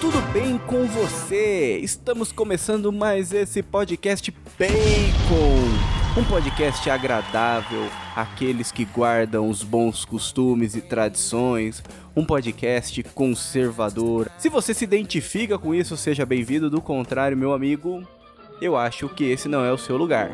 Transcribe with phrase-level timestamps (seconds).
[0.00, 1.78] Tudo bem com você?
[1.82, 5.94] Estamos começando mais esse podcast Bacon.
[6.16, 11.82] Um podcast agradável àqueles que guardam os bons costumes e tradições.
[12.16, 14.30] Um podcast conservador.
[14.38, 16.70] Se você se identifica com isso, seja bem-vindo.
[16.70, 18.06] Do contrário, meu amigo,
[18.60, 20.30] eu acho que esse não é o seu lugar.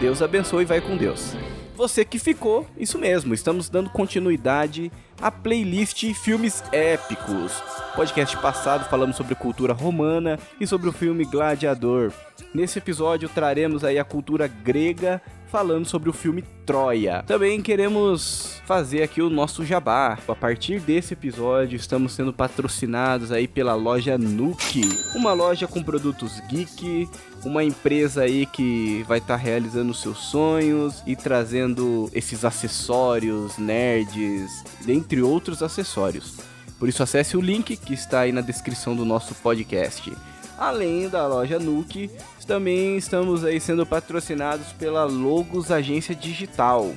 [0.00, 1.34] Deus abençoe e vai com Deus.
[1.80, 7.62] Você que ficou, isso mesmo, estamos dando continuidade à playlist Filmes Épicos.
[7.96, 12.12] Podcast passado falamos sobre cultura romana e sobre o filme Gladiador.
[12.52, 17.24] Nesse episódio traremos aí a cultura grega falando sobre o filme Troia.
[17.26, 20.16] Também queremos fazer aqui o nosso jabá.
[20.28, 24.82] A partir desse episódio, estamos sendo patrocinados aí pela loja Nuke,
[25.16, 27.08] uma loja com produtos geek,
[27.44, 35.22] uma empresa aí que vai estar realizando seus sonhos e trazendo esses acessórios nerds, dentre
[35.22, 36.36] outros acessórios.
[36.78, 40.12] Por isso acesse o link que está aí na descrição do nosso podcast.
[40.58, 42.10] Além da loja Nuke,
[42.46, 46.92] também estamos aí sendo patrocinados pela Logos Agência Digital.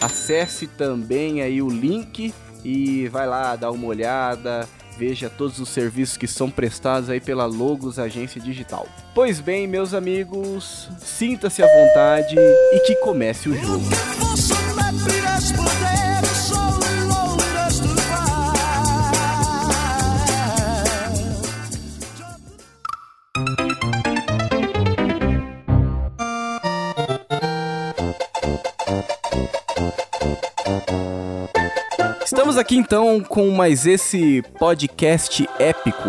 [0.00, 2.32] Acesse também aí o link
[2.64, 4.68] e vai lá dar uma olhada,
[4.98, 8.88] veja todos os serviços que são prestados aí pela Logos Agência Digital.
[9.14, 13.84] Pois bem, meus amigos, sinta-se à vontade e que comece o jogo.
[32.58, 36.08] Aqui então com mais esse podcast épico.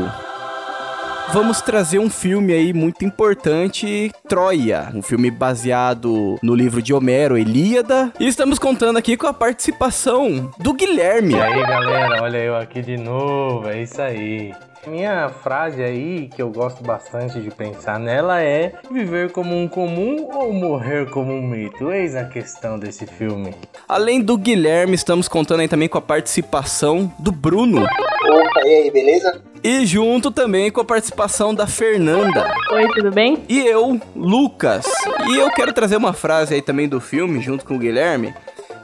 [1.31, 7.37] Vamos trazer um filme aí muito importante, Troia, um filme baseado no livro de Homero,
[7.37, 8.11] Ilíada.
[8.19, 11.35] E estamos contando aqui com a participação do Guilherme.
[11.35, 14.51] E aí, galera, olha eu aqui de novo, é isso aí.
[14.87, 20.29] Minha frase aí, que eu gosto bastante de pensar nela, é viver como um comum
[20.33, 21.91] ou morrer como um mito?
[21.91, 23.53] Eis a questão desse filme.
[23.87, 27.83] Além do Guilherme, estamos contando aí também com a participação do Bruno.
[27.83, 29.41] Opa, e aí, beleza?
[29.61, 32.49] E junto também com a participação da Fernanda.
[32.71, 33.43] Oi, tudo bem?
[33.49, 34.85] E eu, Lucas.
[35.27, 38.33] E eu quero trazer uma frase aí também do filme, junto com o Guilherme,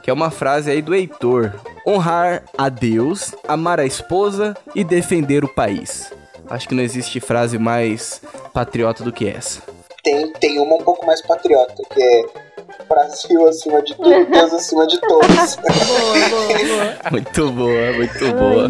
[0.06, 1.52] que é uma frase aí do Heitor.
[1.84, 6.12] Honrar a Deus, amar a esposa e defender o país.
[6.48, 8.22] Acho que não existe frase mais
[8.54, 9.60] patriota do que essa.
[10.04, 12.24] Tem, tem uma um pouco mais patriota, que é
[12.88, 15.56] Brasil acima de tudo, Deus acima de todos.
[15.56, 16.96] Boa, boa, boa.
[17.10, 18.68] Muito boa, muito boa.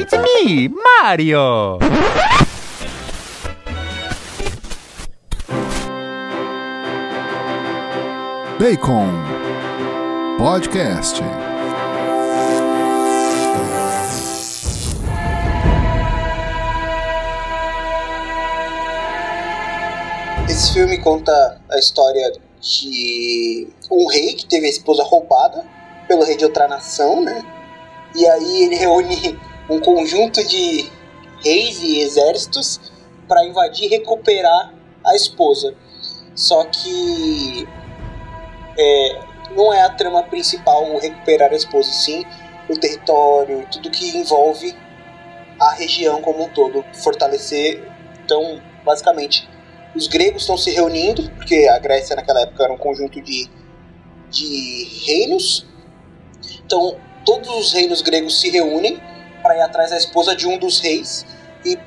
[0.00, 1.80] It's me, Mario!
[8.58, 9.06] Bacon
[10.36, 11.22] Podcast.
[20.50, 25.64] Esse filme conta a história de um rei que teve a esposa roubada
[26.08, 27.40] pelo rei de outra nação, né?
[28.16, 29.38] E aí ele reúne
[29.70, 30.90] um conjunto de
[31.44, 32.80] reis e exércitos
[33.28, 34.74] para invadir e recuperar
[35.06, 35.76] a esposa.
[36.34, 37.68] Só que
[38.78, 39.20] é,
[39.56, 42.24] não é a trama principal recuperar a esposa, sim
[42.68, 44.76] o território, tudo que envolve
[45.58, 47.82] a região como um todo, fortalecer.
[48.24, 49.48] Então, basicamente,
[49.94, 53.48] os gregos estão se reunindo, porque a Grécia naquela época era um conjunto de,
[54.30, 55.66] de reinos.
[56.64, 59.00] Então, todos os reinos gregos se reúnem
[59.42, 61.26] para ir atrás da esposa de um dos reis
[61.64, 61.78] e,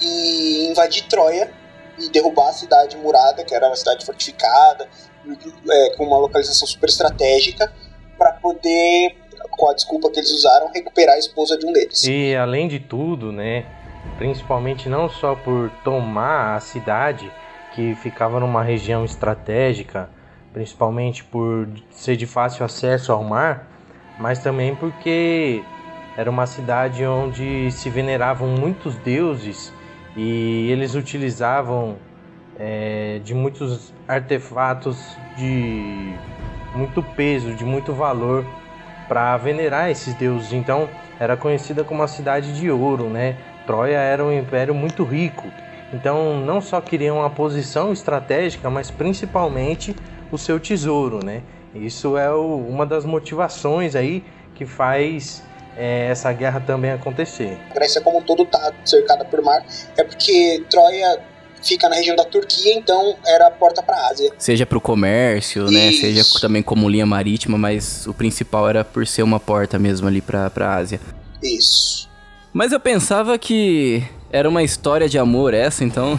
[0.00, 1.52] e invadir Troia
[1.98, 4.88] e derrubar a cidade murada, que era uma cidade fortificada,
[5.26, 7.72] é, com uma localização super estratégica,
[8.18, 9.16] para poder,
[9.50, 12.04] com a desculpa que eles usaram, recuperar a esposa de um deles.
[12.04, 13.64] E além de tudo, né,
[14.18, 17.30] principalmente não só por tomar a cidade,
[17.74, 20.10] que ficava numa região estratégica,
[20.52, 23.68] principalmente por ser de fácil acesso ao mar,
[24.18, 25.62] mas também porque
[26.16, 29.72] era uma cidade onde se veneravam muitos deuses
[30.16, 31.96] e eles utilizavam
[32.60, 34.98] é, de muitos artefatos
[35.36, 36.14] de
[36.74, 38.44] muito peso, de muito valor
[39.08, 40.52] para venerar esses deuses.
[40.52, 43.36] Então era conhecida como a cidade de ouro, né?
[43.66, 45.48] Troia era um império muito rico.
[45.92, 49.96] Então não só queriam a posição estratégica, mas principalmente
[50.30, 51.42] o seu tesouro, né?
[51.74, 54.22] Isso é o, uma das motivações aí
[54.54, 55.42] que faz
[55.76, 57.58] é, essa guerra também acontecer.
[57.70, 59.64] A Grécia como um todo está cercada por mar,
[59.96, 61.20] é porque Troia
[61.62, 64.32] fica na região da Turquia, então era a porta para a Ásia.
[64.38, 65.90] Seja para o comércio, né?
[65.90, 66.00] Isso.
[66.00, 70.20] Seja também como linha marítima, mas o principal era por ser uma porta mesmo ali
[70.20, 71.00] para a Ásia.
[71.42, 72.08] Isso.
[72.52, 74.02] Mas eu pensava que
[74.32, 76.18] era uma história de amor essa, então.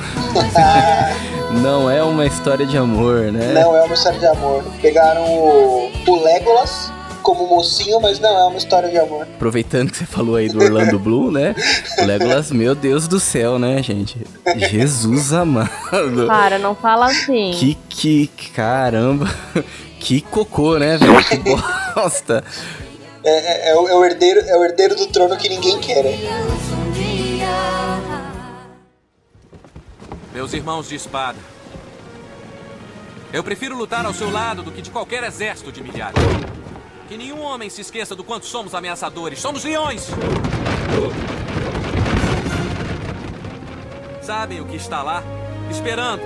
[1.61, 3.53] não é uma história de amor, né?
[3.53, 4.63] Não é uma história de amor.
[4.81, 6.90] Pegaram o, o Legolas
[7.21, 9.23] como mocinho, mas não é uma história de amor.
[9.23, 11.56] Aproveitando que você falou aí do Orlando Bloom, né?
[12.00, 14.25] O Legolas, meu Deus do céu, né, gente?
[14.69, 15.69] Jesus amado.
[16.27, 17.51] Para, não fala assim.
[17.51, 19.27] Que, que, caramba.
[20.00, 21.23] Que cocô, né, velho?
[21.23, 22.44] Que bosta.
[23.24, 26.03] É, é, é o, é o herdeiro, é o herdeiro do trono que ninguém quer,
[26.03, 26.17] né?
[30.33, 31.38] Meus irmãos de espada.
[33.33, 36.15] Eu prefiro lutar ao seu lado do que de qualquer exército de milhares.
[37.11, 39.37] Que nenhum homem se esqueça do quanto somos ameaçadores.
[39.37, 40.07] Somos leões!
[44.21, 45.21] Sabem o que está lá?
[45.69, 46.21] Esperando,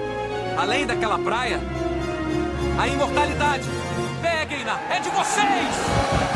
[0.55, 1.59] além daquela praia?
[2.79, 3.67] A imortalidade!
[4.21, 4.79] Peguem-na!
[4.93, 6.34] É de vocês!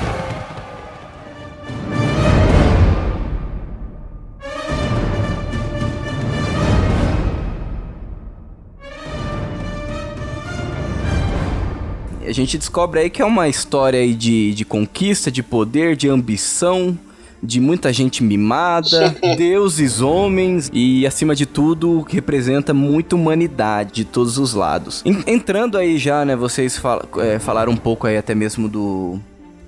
[12.29, 16.07] A gente descobre aí que é uma história aí de, de conquista, de poder, de
[16.07, 16.95] ambição,
[17.41, 24.37] de muita gente mimada, deuses, homens e, acima de tudo, representa muita humanidade de todos
[24.37, 25.01] os lados.
[25.05, 29.19] En- entrando aí já, né, vocês fal é, falaram um pouco aí até mesmo do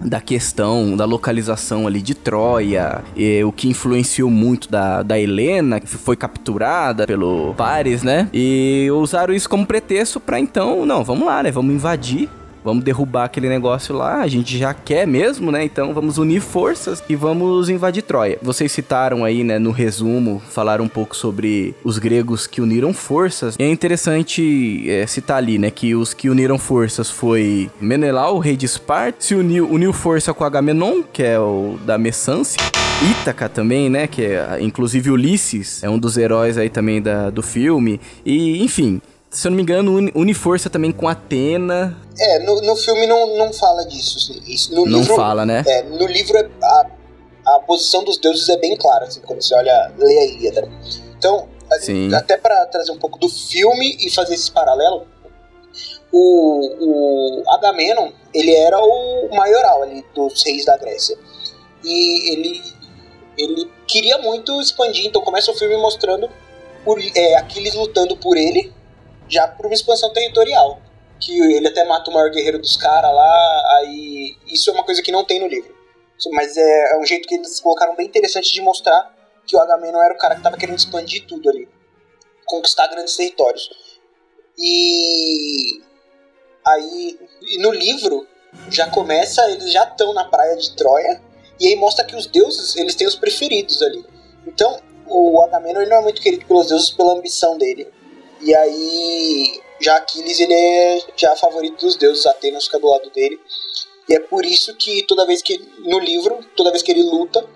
[0.04, 5.80] da questão da localização ali de Troia, e o que influenciou muito da, da Helena,
[5.80, 8.28] que foi capturada pelo Paris, né?
[8.34, 11.52] E usaram isso como pretexto pra então, não, vamos lá, né?
[11.52, 12.28] Vamos invadir
[12.63, 15.63] Vamos derrubar aquele negócio lá, a gente já quer mesmo, né?
[15.63, 18.38] Então vamos unir forças e vamos invadir Troia.
[18.42, 23.56] Vocês citaram aí, né, no resumo, falaram um pouco sobre os gregos que uniram forças.
[23.58, 28.56] E é interessante é, citar ali, né, que os que uniram forças foi Menelau, rei
[28.56, 32.60] de Esparta, se uniu, uniu força com Agamenon, que é o da Messância.
[33.02, 34.06] Ítaca também, né?
[34.06, 38.00] Que é, inclusive Ulisses é um dos heróis aí também da, do filme.
[38.24, 41.98] E, enfim, se eu não me engano, une, une força também com Atena.
[42.19, 44.18] É, no, no filme não, não fala disso.
[44.18, 45.63] assim, Isso, no Não livro, fala, né?
[45.66, 46.86] É, no livro é- a,
[47.56, 50.69] a posição dos deuses é bem clara, assim, quando você olha, lê a Ilíada.
[51.18, 51.48] Então,
[51.80, 52.13] Sim.
[52.13, 55.07] até para trazer um pouco do filme e fazer esse paralelo,
[56.12, 61.18] o, o Agamenon, ele era o maioral ali dos reis da Grécia.
[61.84, 62.62] E ele,
[63.38, 66.30] ele queria muito expandir, então começa o filme mostrando
[66.84, 68.74] por, é, Aquiles lutando por ele,
[69.31, 70.80] já por uma expansão territorial.
[71.19, 75.01] Que ele até mata o maior guerreiro dos caras lá, aí isso é uma coisa
[75.01, 75.74] que não tem no livro.
[76.31, 80.01] Mas é, é um jeito que eles colocaram bem interessante de mostrar que o Agamenon
[80.01, 81.68] era o cara que tava querendo expandir tudo ali.
[82.45, 83.69] Conquistar grandes territórios.
[84.57, 85.81] E
[86.66, 87.19] aí
[87.60, 88.27] no livro
[88.69, 91.22] já começa, eles já estão na praia de Troia,
[91.60, 94.04] e aí mostra que os deuses, eles têm os preferidos ali.
[94.45, 97.88] Então, o Agamenon ele não é muito querido pelos deuses pela ambição dele.
[98.42, 103.40] E aí, já Aquiles ele é já favorito dos deuses, Atenas fica do lado dele.
[104.10, 107.48] E é por isso que toda vez que no livro, toda vez que ele luta,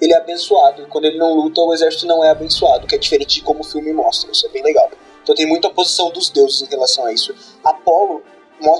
[0.00, 0.86] ele é abençoado.
[0.88, 3.64] Quando ele não luta, o exército não é abençoado, que é diferente de como o
[3.64, 4.30] filme mostra.
[4.32, 4.90] Isso é bem legal.
[5.22, 7.34] Então tem muita oposição dos deuses em relação a isso.
[7.62, 8.22] Apolo,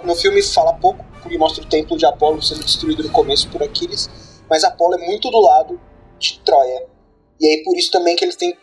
[0.03, 3.63] no filme fala pouco, porque mostra o templo de Apolo sendo destruído no começo por
[3.63, 4.11] Aquiles,
[4.49, 5.81] mas Apolo é muito do lado
[6.19, 6.87] de Troia.
[7.41, 8.57] E aí por isso também que eles têm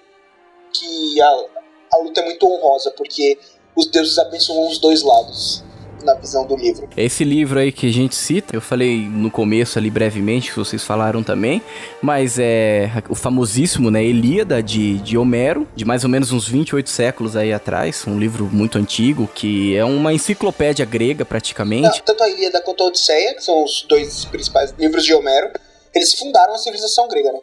[0.73, 1.45] que a,
[1.91, 3.37] a luta é muito honrosa, porque
[3.75, 5.63] os deuses abençoam os dois lados
[6.03, 6.89] na visão do livro.
[6.95, 10.83] Esse livro aí que a gente cita, eu falei no começo ali brevemente, que vocês
[10.83, 11.61] falaram também,
[12.01, 16.89] mas é o famosíssimo, né, Ilíada de, de Homero, de mais ou menos uns 28
[16.89, 22.01] séculos aí atrás, um livro muito antigo, que é uma enciclopédia grega Não, praticamente.
[22.03, 25.51] tanto a Ilíada quanto a Odisseia, que são os dois principais livros de Homero,
[25.93, 27.39] eles fundaram a civilização grega, né?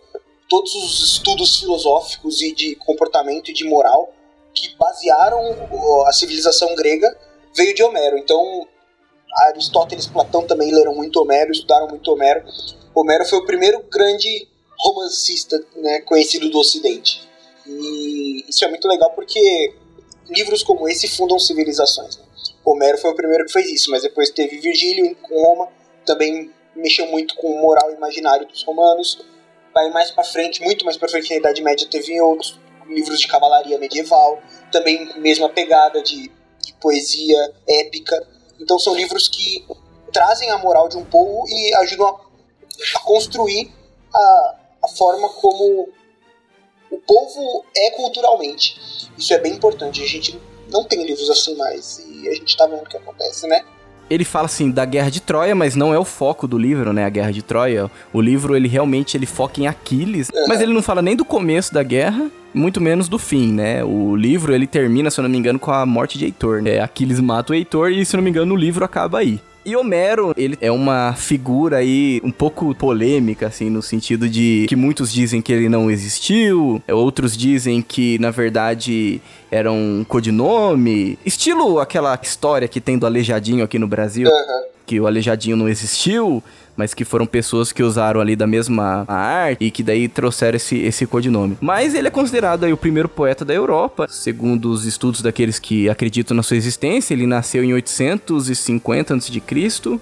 [0.49, 4.15] Todos os estudos filosóficos e de comportamento e de moral
[4.57, 5.39] que basearam
[6.07, 7.15] a civilização grega
[7.55, 8.17] veio de Homero.
[8.17, 8.67] Então,
[9.49, 12.43] Aristóteles Platão também leram muito Homero, estudaram muito Homero.
[12.95, 14.49] Homero foi o primeiro grande
[14.79, 17.29] romancista né, conhecido do Ocidente.
[17.67, 19.75] E isso é muito legal porque
[20.29, 22.17] livros como esse fundam civilizações.
[22.17, 22.25] Né?
[22.65, 25.69] Homero foi o primeiro que fez isso, mas depois teve Virgílio com Roma,
[26.05, 29.23] também mexeu muito com o moral imaginário dos romanos.
[29.75, 32.59] Vai mais para frente, muito mais para frente na Idade Média, teve outros
[32.89, 34.41] livros de cavalaria medieval,
[34.73, 36.31] também mesma pegada de,
[36.65, 38.27] de poesia épica.
[38.61, 39.65] Então são livros que
[40.13, 42.11] trazem a moral de um povo e ajudam a,
[42.97, 43.71] a construir
[44.15, 45.89] a, a forma como
[46.91, 48.77] o povo é culturalmente.
[49.19, 50.03] Isso é bem importante.
[50.03, 50.41] A gente
[50.71, 51.99] não tem livros assim mais.
[51.99, 53.63] E a gente tá vendo o que acontece, né?
[54.09, 57.05] Ele fala assim da Guerra de Troia, mas não é o foco do livro, né?
[57.05, 57.91] A Guerra de Troia.
[58.13, 60.45] O livro ele realmente ele foca em Aquiles, Uhum.
[60.47, 63.85] mas ele não fala nem do começo da guerra, muito menos do fim, né?
[63.85, 66.63] O livro ele termina, se eu não me engano, com a morte de Heitor.
[66.63, 66.81] Né?
[66.81, 69.39] Aquiles mata o Heitor e se eu não me engano o livro acaba aí.
[69.67, 74.77] E Homero, ele é uma figura aí um pouco polêmica, assim, no sentido de que
[74.77, 79.21] muitos dizem que ele não existiu, outros dizem que, na verdade,
[79.51, 81.19] era um codinome.
[81.27, 84.29] Estilo aquela história que tem do Aleijadinho aqui no Brasil,
[84.87, 86.41] que o Aleijadinho não existiu,
[86.77, 90.79] mas que foram pessoas que usaram ali da mesma arte e que daí trouxeram esse,
[90.79, 91.57] esse codinome.
[91.61, 95.89] Mas ele é considerado aí o primeiro poeta da Europa, segundo os estudos daqueles que
[95.89, 97.15] acreditam na sua existência.
[97.15, 99.43] Ele nasceu em 850 a.C.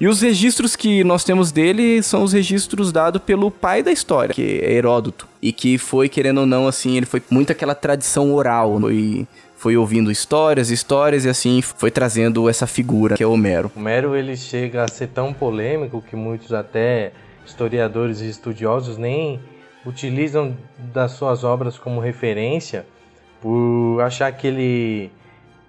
[0.00, 4.34] E os registros que nós temos dele são os registros dados pelo pai da história,
[4.34, 5.28] que é Heródoto.
[5.40, 8.80] E que foi, querendo ou não, assim, ele foi muito aquela tradição oral.
[8.80, 9.26] Foi
[9.64, 13.72] foi ouvindo histórias, histórias e assim foi trazendo essa figura que é Homero.
[13.74, 17.12] Homero ele chega a ser tão polêmico que muitos até
[17.46, 19.40] historiadores e estudiosos nem
[19.86, 20.54] utilizam
[20.92, 22.84] das suas obras como referência
[23.40, 25.10] por achar que ele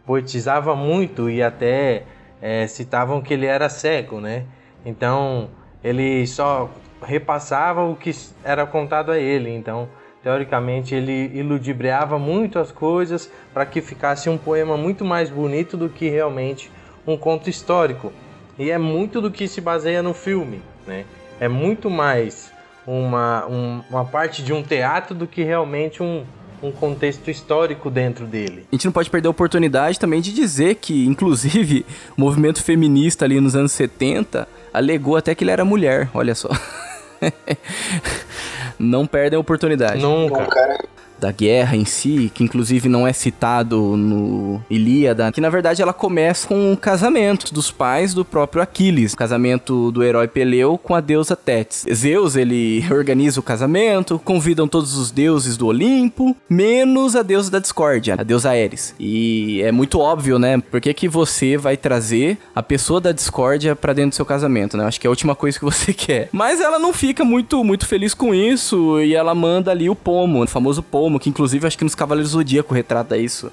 [0.05, 2.03] poetizava muito e até
[2.41, 4.43] é, citavam que ele era cego, né?
[4.85, 5.47] Então
[5.81, 6.69] ele só
[7.01, 8.11] repassava o que
[8.43, 9.51] era contado a ele.
[9.51, 9.87] Então
[10.25, 15.87] teoricamente ele iludibriava muito as coisas para que ficasse um poema muito mais bonito do
[15.87, 16.71] que realmente
[17.05, 18.11] um conto histórico.
[18.57, 21.05] E é muito do que se baseia no filme, né?
[21.39, 22.51] É muito mais
[22.87, 26.23] uma, um, uma parte de um teatro do que realmente um,
[26.63, 28.65] um contexto histórico dentro dele.
[28.71, 31.85] A gente não pode perder a oportunidade também de dizer que, inclusive,
[32.17, 36.49] o movimento feminista ali nos anos 70 alegou até que ele era mulher, olha só.
[38.79, 40.01] não perdem a oportunidade.
[40.01, 40.39] Nunca.
[40.39, 40.94] Bom, cara.
[41.19, 45.93] Da guerra em si, que inclusive não é citado no Ilíada, que na verdade ela
[45.93, 50.93] começa com o casamento dos pais do próprio Aquiles, o casamento do herói Peleu com
[50.93, 51.85] a deusa Tétis.
[51.93, 57.59] Zeus, ele organiza o casamento, convidam todos os deuses do Olimpo, menos a deusa da
[57.59, 58.93] discórdia, a deusa Ares.
[58.99, 60.57] E é muito óbvio, né?
[60.59, 64.77] Por que, que você vai trazer a pessoa da discórdia pra dentro do seu casamento,
[64.77, 64.85] né?
[64.85, 66.29] Acho que é a última coisa que você quer.
[66.31, 70.43] Mas ela não fica muito, muito feliz com isso e ela manda ali o pomo,
[70.43, 73.51] o famoso pomo, que inclusive acho que nos Cavaleiros do Zodíaco retrata isso.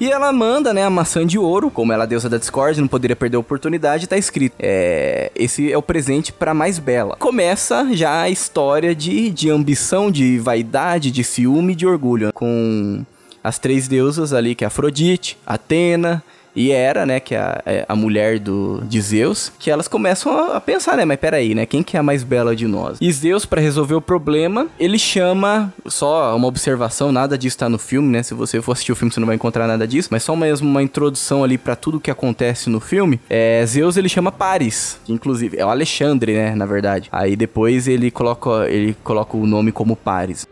[0.00, 2.80] E ela manda, né, a maçã de ouro, como ela é a deusa da discórdia,
[2.80, 4.54] não poderia perder a oportunidade, tá escrito.
[4.58, 7.16] É, esse é o presente pra mais bela.
[7.16, 12.32] Começa já a história de, de ambição, de vaidade, de ciúme de orgulho.
[12.32, 13.04] Com
[13.42, 16.22] as três deusas ali, que é Afrodite, Atena
[16.54, 20.56] e Hera, né, que é a, a mulher do, de Zeus, que elas começam a,
[20.56, 22.98] a pensar, né, mas peraí, né, quem que é a mais bela de nós?
[23.00, 27.78] E Zeus, pra resolver o problema, ele chama, só uma observação, nada disso tá no
[27.78, 30.22] filme, né, se você for assistir o filme você não vai encontrar nada disso, mas
[30.22, 34.30] só mesmo uma introdução ali pra tudo que acontece no filme, é, Zeus ele chama
[34.30, 37.08] Paris, que inclusive é o Alexandre, né, na verdade.
[37.10, 40.46] Aí depois ele coloca, ele coloca o nome como Paris.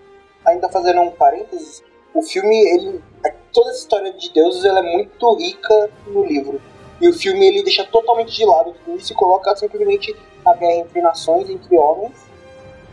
[0.46, 1.82] Ainda fazendo um parênteses,
[2.14, 3.00] o filme, ele.
[3.52, 6.60] Toda essa história de deuses ela é muito rica no livro.
[7.00, 10.80] E o filme ele deixa totalmente de lado tudo isso e coloca simplesmente a guerra
[10.80, 12.12] entre nações, entre homens,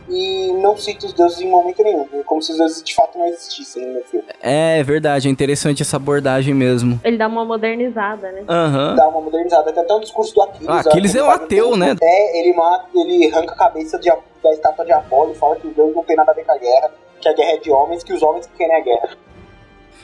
[0.08, 2.06] e não cita os deuses em momento nenhum.
[2.24, 4.26] Como se os deuses de fato não existissem no filme.
[4.42, 7.00] É verdade, é interessante essa abordagem mesmo.
[7.04, 8.42] Ele dá uma modernizada, né?
[8.48, 8.96] Aham.
[8.96, 9.72] Dá uma modernizada.
[9.72, 10.68] Tem até um discurso do Aquiles.
[10.68, 11.96] Ah, Aquiles que é um ateu, né?
[12.02, 14.10] É, ele mata, ele arranca a cabeça de,
[14.42, 16.52] da estátua de Apolo e fala que os deuses não tem nada a ver com
[16.52, 16.90] a guerra,
[17.20, 19.16] que a guerra é de homens, que os homens que querem a guerra.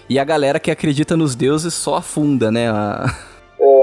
[0.09, 2.71] E a galera que acredita nos deuses só afunda, né?
[2.71, 3.15] A...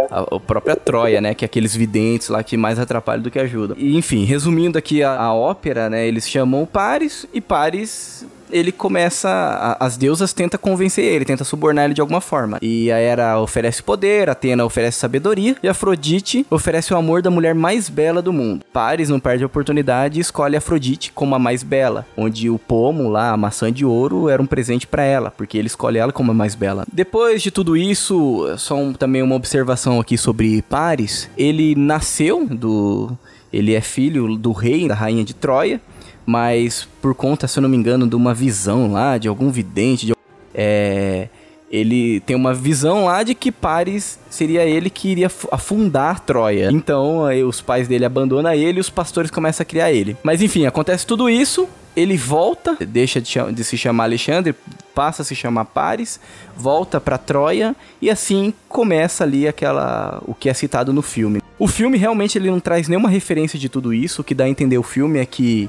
[0.09, 1.33] A, a própria Troia, né?
[1.33, 3.75] Que é aqueles videntes lá que mais atrapalham do que ajudam.
[3.79, 6.07] E, enfim, resumindo aqui a, a ópera, né?
[6.07, 9.29] Eles chamam Paris e Paris ele começa.
[9.29, 12.57] a- as deusas tentam convencer ele, tenta subornar ele de alguma forma.
[12.61, 17.53] E a Hera oferece poder, Atena oferece sabedoria, e Afrodite oferece o amor da mulher
[17.55, 18.63] mais bela do mundo.
[18.71, 23.09] Paris não perde a oportunidade e escolhe Afrodite como a mais bela, onde o pomo
[23.09, 26.31] lá, a maçã de ouro, era um presente pra ela, porque ele escolhe ela como
[26.31, 26.85] a mais bela.
[26.91, 31.29] Depois de tudo isso, só um- também uma observação aqui sobre Paris.
[31.37, 33.11] Ele nasceu do.
[33.51, 35.79] Ele é filho do rei, da rainha de Troia
[36.25, 40.05] mas por conta, se eu não me engano, de uma visão lá, de algum vidente,
[40.05, 40.13] de,
[40.53, 41.27] é,
[41.71, 46.69] ele tem uma visão lá de que Paris seria ele que iria fu- afundar Troia.
[46.71, 50.15] Então, aí, os pais dele abandonam ele e os pastores começam a criar ele.
[50.23, 54.55] Mas enfim, acontece tudo isso, ele volta, deixa de, se chamar Alexandre,
[54.95, 56.19] passa a se chamar Paris,
[56.55, 61.41] volta pra Troia e assim começa ali aquela o que é citado no filme.
[61.57, 64.49] O filme realmente ele não traz nenhuma referência de tudo isso, o que dá a
[64.49, 65.67] entender o filme é que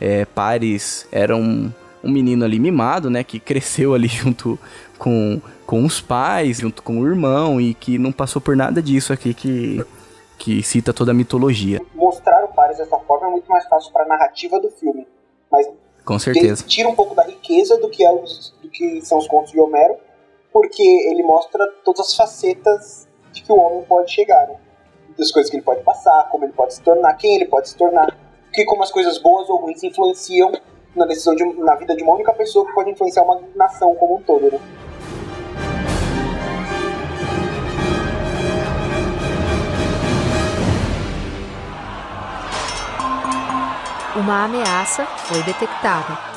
[0.00, 1.72] é, Paris era um,
[2.02, 3.24] um menino ali mimado, né?
[3.24, 4.58] Que cresceu ali junto
[4.98, 9.12] com, com os pais, junto com o irmão, e que não passou por nada disso
[9.12, 9.84] aqui que,
[10.38, 11.80] que cita toda a mitologia.
[11.94, 15.06] Mostrar o Paris dessa forma é muito mais fácil para a narrativa do filme.
[15.50, 15.68] Mas
[16.04, 16.64] Com certeza.
[16.66, 19.60] tira um pouco da riqueza do que, é os, do que são os contos de
[19.60, 19.96] Homero,
[20.52, 24.56] porque ele mostra todas as facetas de que o homem pode chegar, né?
[25.18, 27.76] Das coisas que ele pode passar, como ele pode se tornar, quem ele pode se
[27.76, 28.16] tornar,
[28.54, 30.52] que como as coisas boas ou ruins influenciam
[30.94, 34.16] na decisão de, na vida de uma única pessoa que pode influenciar uma nação como
[34.16, 34.60] um todo, né?
[44.16, 46.33] Uma ameaça foi detectada.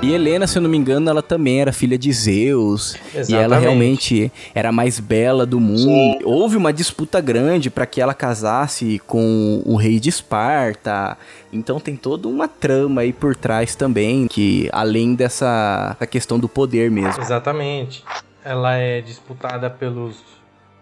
[0.00, 2.94] E Helena, se eu não me engano, ela também era filha de Zeus.
[2.94, 3.60] E ela Exatamente.
[3.60, 5.80] realmente era a mais bela do mundo.
[5.80, 6.20] Sim.
[6.24, 11.18] Houve uma disputa grande para que ela casasse com o rei de Esparta.
[11.52, 16.92] Então tem toda uma trama aí por trás também, que além dessa questão do poder
[16.92, 17.20] mesmo.
[17.20, 18.04] Exatamente.
[18.44, 20.22] Ela é disputada pelos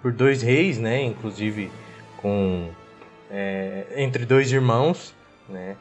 [0.02, 1.02] por dois reis, né?
[1.02, 1.70] Inclusive
[2.18, 2.68] com
[3.30, 5.14] é, entre dois irmãos,
[5.48, 5.74] né?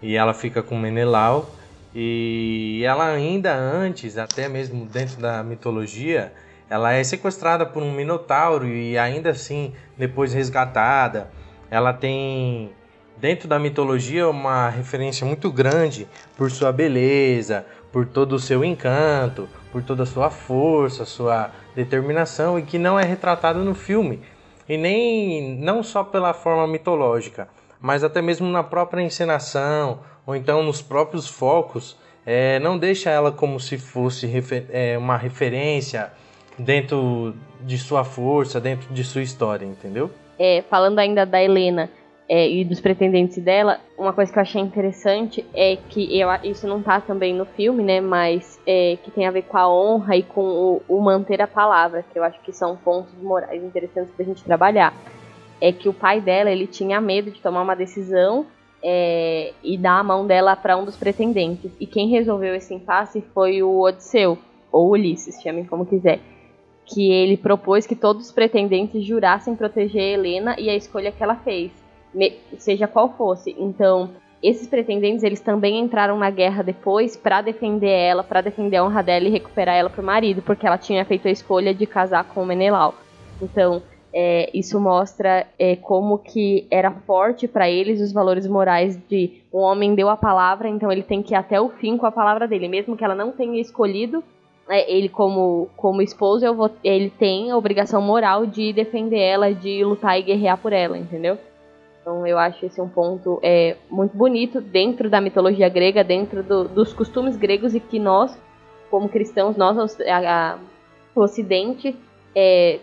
[0.00, 1.50] E ela fica com Menelau
[1.98, 6.30] e ela ainda antes, até mesmo dentro da mitologia,
[6.68, 11.30] ela é sequestrada por um minotauro e ainda assim depois resgatada.
[11.70, 12.70] Ela tem
[13.16, 19.48] dentro da mitologia uma referência muito grande por sua beleza, por todo o seu encanto,
[19.72, 24.20] por toda a sua força, sua determinação e que não é retratado no filme.
[24.68, 27.48] E nem não só pela forma mitológica,
[27.80, 33.30] mas até mesmo na própria encenação ou então nos próprios focos, é, não deixa ela
[33.30, 36.10] como se fosse refer- é, uma referência
[36.58, 40.10] dentro de sua força, dentro de sua história, entendeu?
[40.38, 41.88] É, falando ainda da Helena
[42.28, 46.66] é, e dos pretendentes dela, uma coisa que eu achei interessante é que eu, isso
[46.66, 48.00] não tá também no filme, né?
[48.00, 51.46] Mas é, que tem a ver com a honra e com o, o manter a
[51.46, 54.92] palavra, que eu acho que são pontos morais interessantes pra gente trabalhar.
[55.60, 58.46] É que o pai dela, ele tinha medo de tomar uma decisão
[58.82, 61.70] é, e dar a mão dela para um dos pretendentes.
[61.80, 64.38] E quem resolveu esse impasse foi o Odisseu,
[64.70, 66.20] ou Ulisses, chamem como quiser.
[66.84, 71.36] Que ele propôs que todos os pretendentes jurassem proteger Helena e a escolha que ela
[71.36, 71.72] fez,
[72.58, 73.54] seja qual fosse.
[73.58, 74.10] Então,
[74.42, 79.02] esses pretendentes, eles também entraram na guerra depois para defender ela, para defender a honra
[79.02, 82.42] dela e recuperar ela pro marido, porque ela tinha feito a escolha de casar com
[82.42, 82.94] o Menelau.
[83.42, 89.42] Então, é, isso mostra é, como que era forte para eles os valores morais de
[89.52, 92.12] um homem deu a palavra, então ele tem que ir até o fim com a
[92.12, 94.22] palavra dele, mesmo que ela não tenha escolhido
[94.68, 99.84] é, ele como como esposo, vou, ele tem a obrigação moral de defender ela, de
[99.84, 101.38] lutar e guerrear por ela, entendeu?
[102.00, 106.64] Então eu acho esse um ponto é, muito bonito dentro da mitologia grega, dentro do-
[106.68, 108.36] dos costumes gregos e que nós,
[108.90, 110.58] como cristãos, nós, a- a-
[111.14, 111.96] o Ocidente,
[112.34, 112.78] é,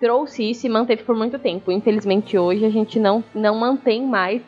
[0.00, 1.70] trouxe isso e manteve por muito tempo.
[1.70, 4.42] Infelizmente hoje a gente não, não mantém mais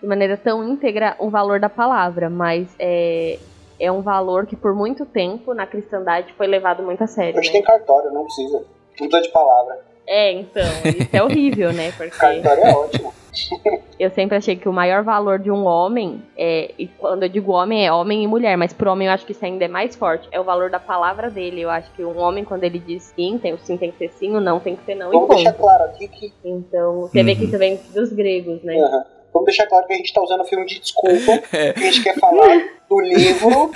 [0.00, 3.38] de maneira tão íntegra o valor da palavra, mas é,
[3.78, 7.38] é um valor que por muito tempo na cristandade foi levado muito a sério.
[7.38, 7.54] Hoje né?
[7.54, 8.58] tem cartório, não precisa.
[8.58, 9.95] Não precisa de palavra.
[10.06, 11.92] É, então, isso é horrível, né?
[11.96, 13.12] Porque Cartório é ótimo.
[14.00, 17.52] eu sempre achei que o maior valor de um homem, é, e quando eu digo
[17.52, 19.94] homem, é homem e mulher, mas pro homem eu acho que isso ainda é mais
[19.94, 21.60] forte, é o valor da palavra dele.
[21.60, 24.10] Eu acho que um homem, quando ele diz sim, tem, o sim tem que ser
[24.18, 25.62] sim, o não tem que ser não, Vamos e deixar ponto.
[25.62, 26.32] claro aqui que.
[26.44, 27.48] Então, você vê que Uhum.
[27.48, 28.76] isso vem dos gregos, né?
[28.78, 29.04] Aham.
[29.32, 32.02] Vamos deixar claro que a gente tá usando o filme de desculpa, que a gente
[32.02, 33.70] quer falar do livro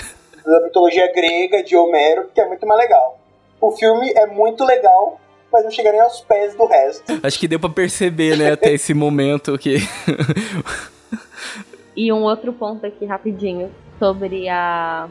[0.47, 3.19] da mitologia grega de Homero, que é muito mais legal.
[3.61, 5.21] O filme é muito legal,
[5.53, 7.05] mas não chega nem aos pés do resto.
[7.23, 9.77] Acho que deu pra perceber, né, até esse momento que.
[11.97, 15.09] E um outro ponto aqui rapidinho sobre a.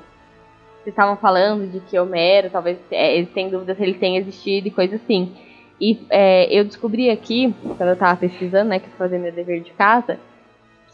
[0.78, 4.69] Vocês estavam falando de que Homero, talvez é, eles têm dúvida se ele tem existido
[4.69, 5.36] e coisa assim.
[5.80, 9.32] E é, eu descobri aqui, quando eu tava pesquisando, né, que eu fui fazer meu
[9.32, 10.17] dever de casa,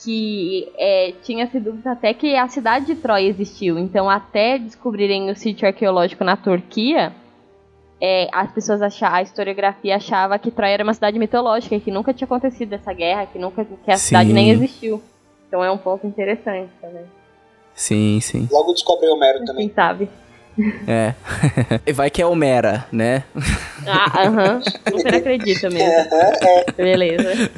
[0.04, 3.80] que é, tinha-se dúvida até que a cidade de Troia existiu.
[3.80, 7.14] Então, até descobrirem o sítio arqueológico na Turquia,
[8.02, 12.14] é, as pessoas achavam, a historiografia achava que Troia era uma cidade mitológica, que nunca
[12.14, 14.34] tinha acontecido essa guerra, que nunca que a cidade Sim.
[14.34, 15.02] nem existiu.
[15.48, 17.06] Então é um ponto interessante também.
[17.74, 18.48] Sim, sim.
[18.52, 19.68] Logo descobre Homero também.
[19.68, 20.10] Quem sabe?
[20.88, 21.14] É.
[21.86, 23.24] E Vai que é Homera, né?
[23.86, 24.62] Ah, aham.
[24.62, 26.10] Super acredita mesmo.
[26.78, 27.52] Beleza.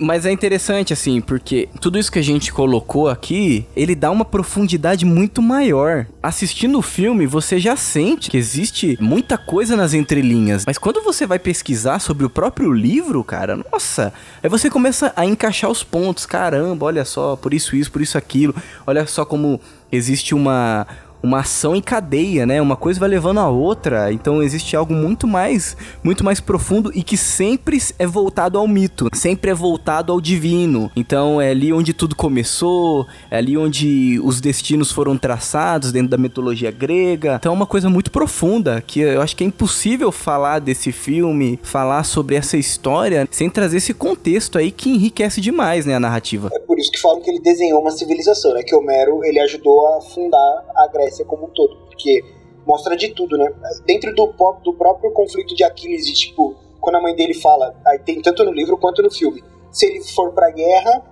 [0.00, 4.24] Mas é interessante, assim, porque tudo isso que a gente colocou aqui, ele dá uma
[4.24, 6.06] profundidade muito maior.
[6.22, 10.64] Assistindo o filme, você já sente que existe muita coisa nas entrelinhas.
[10.66, 15.24] Mas quando você vai pesquisar sobre o próprio livro, cara, nossa, aí você começa a
[15.24, 16.26] encaixar os pontos.
[16.26, 18.54] Caramba, olha só, por isso isso, por isso aquilo.
[18.86, 20.86] Olha só como existe uma
[21.22, 22.60] uma ação em cadeia, né?
[22.60, 24.12] Uma coisa vai levando a outra.
[24.12, 29.08] Então existe algo muito mais, muito mais profundo e que sempre é voltado ao mito,
[29.14, 30.90] sempre é voltado ao divino.
[30.96, 36.18] Então é ali onde tudo começou, é ali onde os destinos foram traçados dentro da
[36.18, 37.36] mitologia grega.
[37.38, 41.58] Então é uma coisa muito profunda que eu acho que é impossível falar desse filme,
[41.62, 46.50] falar sobre essa história sem trazer esse contexto aí que enriquece demais, né, a narrativa.
[46.52, 48.62] É por isso que falam que ele desenhou uma civilização, né?
[48.62, 52.24] Que Homero ele ajudou a fundar a Grécia como um todo, porque
[52.66, 53.52] mostra de tudo, né?
[53.86, 54.26] Dentro do,
[54.62, 58.44] do próprio conflito de Aquiles, e, tipo, quando a mãe dele fala, aí tem tanto
[58.44, 61.02] no livro quanto no filme, se ele for pra guerra,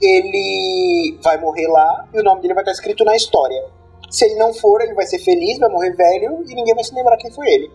[0.00, 3.64] ele vai morrer lá e o nome dele vai estar escrito na história.
[4.10, 6.94] Se ele não for, ele vai ser feliz, vai morrer velho e ninguém vai se
[6.94, 7.70] lembrar quem foi ele.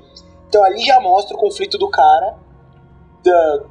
[0.47, 2.37] Então ali já mostra o conflito do cara,
[3.23, 3.63] da,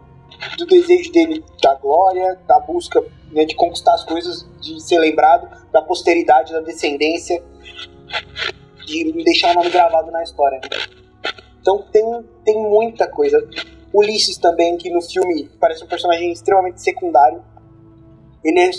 [0.56, 5.48] do desejo dele da glória, da busca né, de conquistar as coisas, de ser lembrado,
[5.72, 7.42] da posteridade, da descendência,
[8.86, 10.60] de deixar o nome gravado na história.
[11.60, 12.04] Então tem,
[12.44, 13.38] tem muita coisa.
[13.92, 17.42] Ulisses também, que no filme parece um personagem extremamente secundário.
[18.44, 18.70] Ele é,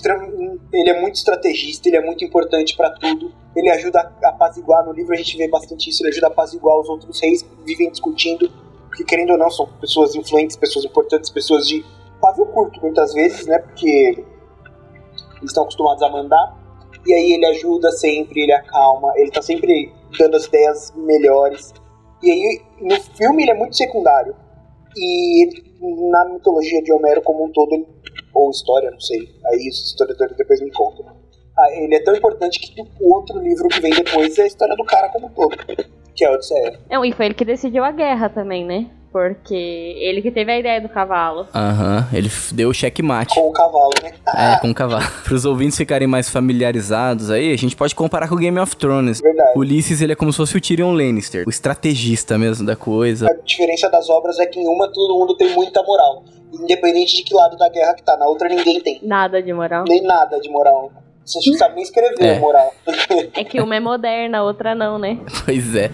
[0.74, 3.32] ele é muito estrategista, ele é muito importante pra tudo.
[3.56, 6.80] Ele ajuda a apaziguar, no livro a gente vê bastante isso, ele ajuda a apaziguar
[6.80, 8.50] os outros reis que vivem discutindo,
[8.90, 11.86] porque querendo ou não, são pessoas influentes, pessoas importantes, pessoas de
[12.20, 13.60] pavio curto muitas vezes, né?
[13.60, 13.88] Porque
[15.38, 16.58] eles estão acostumados a mandar.
[17.08, 21.74] E aí ele ajuda sempre, ele acalma, ele tá sempre dando as ideias melhores.
[22.22, 24.36] E aí no filme ele é muito secundário.
[24.98, 25.50] E
[26.12, 27.88] na mitologia de Homero como um todo, ele-
[28.34, 31.06] ou história, não sei, aí os historiadores depois me contam.
[31.58, 34.76] Ah, ele é tão importante que o outro livro que vem depois é a história
[34.76, 35.56] do cara como um todo,
[36.20, 36.80] que é a Odisseia.
[36.90, 38.88] Não, e foi ele que decidiu a guerra também, né?
[39.12, 41.48] Porque ele que teve a ideia do cavalo.
[41.56, 43.34] Aham, ele f- deu o checkmate.
[43.34, 44.12] Com o cavalo, né?
[44.36, 45.04] É, com o cavalo.
[45.26, 48.76] Para os ouvintes ficarem mais familiarizados aí, a gente pode comparar com o Game of
[48.76, 49.20] Thrones.
[49.20, 49.54] Verdade.
[49.58, 53.26] Ulisses, ele é como se fosse o Tyrion Lannister, o estrategista mesmo da coisa.
[53.28, 56.24] A diferença das obras é que em uma todo mundo tem muita moral.
[56.54, 58.16] Independente de que lado da guerra que tá.
[58.16, 59.00] Na outra ninguém tem.
[59.02, 59.86] Nada de moral.
[59.88, 60.92] Nem nada de moral.
[61.26, 62.40] Você não sabe nem escrever É.
[62.40, 62.74] moral.
[63.36, 65.18] É que uma é moderna, a outra não, né?
[65.46, 65.90] Pois é.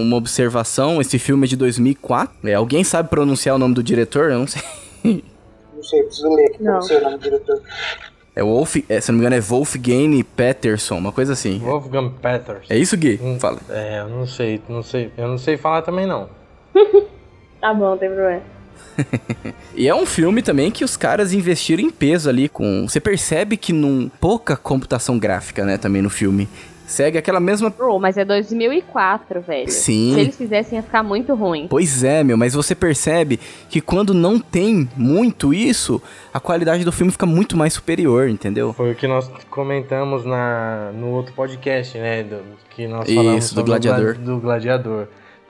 [0.00, 2.34] Uma observação, esse filme é de 2004.
[2.48, 4.30] É, alguém sabe pronunciar o nome do diretor?
[4.30, 4.62] Eu não sei.
[5.04, 6.82] Não sei, preciso ler aqui pra Não.
[6.82, 7.62] você o nome do diretor.
[8.34, 11.58] É Wolf, é, se não me engano é Wolfgang Peterson, uma coisa assim.
[11.58, 12.66] Wolfgang Peters.
[12.68, 13.18] É isso, Gui?
[13.22, 13.38] Hum.
[13.40, 13.58] Fala.
[13.70, 15.10] É, eu não sei, não sei.
[15.16, 16.28] Eu não sei falar também não.
[17.58, 18.42] Tá bom, não tem problema.
[19.74, 22.86] E é um filme também que os caras investiram em peso ali com.
[22.88, 26.48] Você percebe que num pouca computação gráfica, né, também no filme.
[26.86, 27.68] Segue aquela mesma.
[27.68, 29.68] Bro, mas é 2004, velho.
[29.70, 30.14] Sim.
[30.14, 31.66] Se eles fizessem, ia ficar muito ruim.
[31.68, 36.00] Pois é, meu, mas você percebe que quando não tem muito isso,
[36.32, 38.72] a qualidade do filme fica muito mais superior, entendeu?
[38.72, 42.22] Foi o que nós comentamos na, no outro podcast, né?
[42.22, 42.38] Do,
[42.70, 44.14] que nós Isso, falamos do sobre o Gladiador.
[44.14, 45.06] gla- do Gladiador.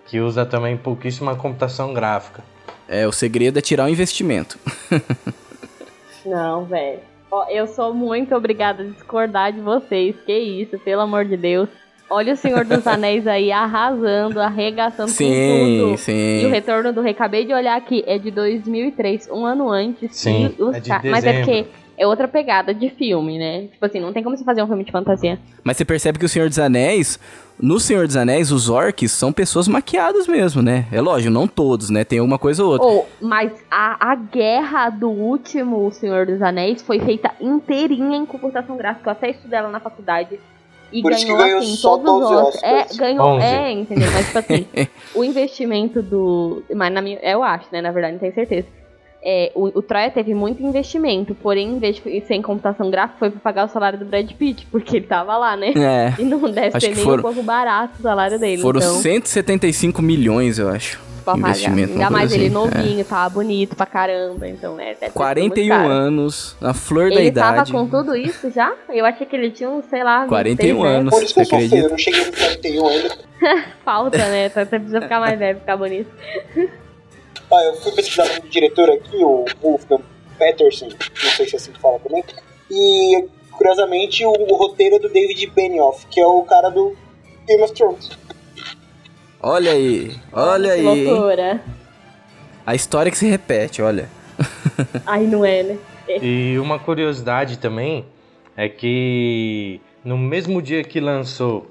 [0.06, 2.42] Que usa também pouquíssima computação gráfica.
[2.88, 4.58] É, o segredo é tirar o investimento.
[6.24, 7.00] Não, velho.
[7.30, 10.16] Ó, eu sou muito obrigada a discordar de vocês.
[10.24, 11.68] Que isso, pelo amor de Deus.
[12.08, 15.98] Olha o Senhor dos Anéis aí arrasando, arregaçando com sim, tudo.
[15.98, 16.42] sim.
[16.42, 20.14] E o Retorno do Rei, acabei de olhar aqui, é de 2003, um ano antes.
[20.14, 21.66] Sim, E os é de Mas é porque
[21.98, 23.68] é outra pegada de filme, né?
[23.72, 25.38] Tipo assim, não tem como você fazer um filme de fantasia.
[25.64, 27.18] Mas você percebe que o Senhor dos Anéis,
[27.60, 30.86] no Senhor dos Anéis, os orcs são pessoas maquiadas mesmo, né?
[30.92, 32.04] É lógico, não todos, né?
[32.04, 32.86] Tem uma coisa ou outra.
[32.86, 38.76] Ou, mas a, a guerra do último Senhor dos Anéis foi feita inteirinha em computação
[38.76, 39.08] gráfica.
[39.08, 40.38] Eu até estudei ela na faculdade.
[40.92, 42.62] E Por ganhou, ganhou assim, só todos os 12 Oscars.
[42.62, 43.44] É, ganhou, 11.
[43.44, 44.08] é, entendeu?
[44.12, 44.66] Mas, tipo assim,
[45.14, 46.62] o investimento do.
[46.74, 47.80] Mas na minha, eu acho, né?
[47.80, 48.68] Na verdade, não tenho certeza.
[49.28, 53.18] É, o, o Troia teve muito investimento, porém, em vez de ser em computação gráfica,
[53.18, 55.72] foi pra pagar o salário do Brad Pitt, porque ele tava lá, né?
[55.76, 56.14] É.
[56.22, 58.62] E não deve Acho ser nem foram- um pouco barato o salário dele.
[58.62, 58.94] Foram então...
[58.94, 61.00] 175 milhões, eu acho.
[61.24, 61.48] pra pagar.
[61.48, 62.56] Investimento, Ainda mais ele assim, é.
[62.56, 64.46] novinho, tava bonito pra caramba.
[64.48, 64.94] Então, é.
[64.94, 65.88] sido 41 muito caro.
[65.92, 67.56] anos, na flor da Ele idade.
[67.56, 68.72] tava com tudo isso já?
[68.88, 70.88] Eu achei que ele tinha uns, sei lá, 26, 41 né?
[70.98, 71.10] anos.
[71.12, 73.18] Por isso que eu sou feio, eu não cheguei no 41 ainda.
[73.84, 74.46] Falta, né?
[74.46, 76.08] Então Você precisa ficar mais velho, ficar bonito.
[77.52, 80.02] Ah, eu fui pesquisar o diretor aqui, o Wolfgang
[80.38, 82.24] Peterson, não sei se é assim que fala também.
[82.70, 86.96] E, curiosamente, o, o roteiro é do David Benioff, que é o cara do
[87.46, 88.10] Game of Thrones.
[89.40, 91.04] Olha aí, olha Que aí.
[91.06, 91.62] loucura.
[92.66, 94.08] A história que se repete, olha.
[95.06, 95.78] Ai, não é, né?
[96.20, 98.04] E uma curiosidade também
[98.56, 101.70] é que no mesmo dia que lançou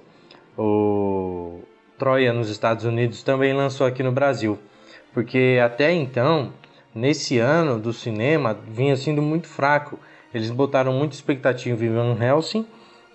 [0.57, 1.59] o
[1.97, 4.57] Troia nos Estados Unidos, também lançou aqui no Brasil.
[5.15, 6.51] Porque até então,
[6.93, 9.97] nesse ano do cinema, vinha sendo muito fraco.
[10.34, 12.67] Eles botaram muita expectativa em Van Helsing,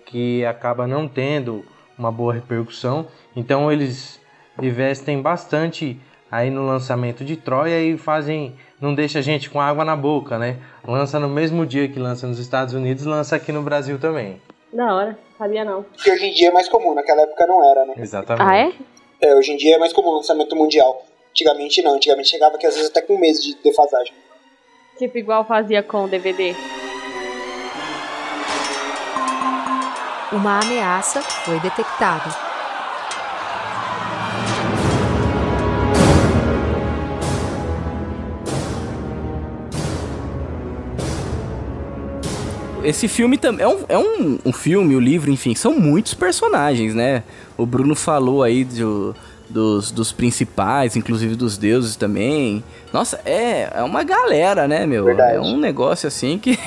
[0.07, 1.63] que acaba não tendo
[1.99, 3.07] uma boa repercussão.
[3.37, 4.19] Então eles
[4.63, 6.01] investem bastante
[6.33, 10.39] aí no lançamento de Troia e fazem não deixa a gente com água na boca,
[10.39, 10.57] né?
[10.89, 14.41] Lança no mesmo dia que lança nos Estados Unidos, lança aqui no Brasil também.
[14.73, 15.85] Da hora, sabia não.
[16.03, 17.93] Que hoje em dia é mais comum, naquela época não era, né?
[17.99, 18.49] Exatamente.
[18.49, 18.73] Ah, é?
[19.21, 21.10] É, hoje em dia é mais comum o lançamento mundial.
[21.41, 24.13] Antigamente não, antigamente chegava que às vezes até com um mês de defasagem.
[24.99, 26.55] Tipo igual fazia com o DVD.
[30.33, 32.29] Uma ameaça foi detectada.
[42.83, 46.95] Esse filme também é, um, é um, um filme, o livro, enfim, são muitos personagens,
[46.95, 47.23] né?
[47.57, 49.15] O Bruno falou aí do-
[49.51, 52.63] dos, dos principais, inclusive dos deuses também.
[52.93, 55.05] Nossa, é, é uma galera, né, meu?
[55.05, 55.37] Verdade.
[55.37, 56.59] É um negócio assim que.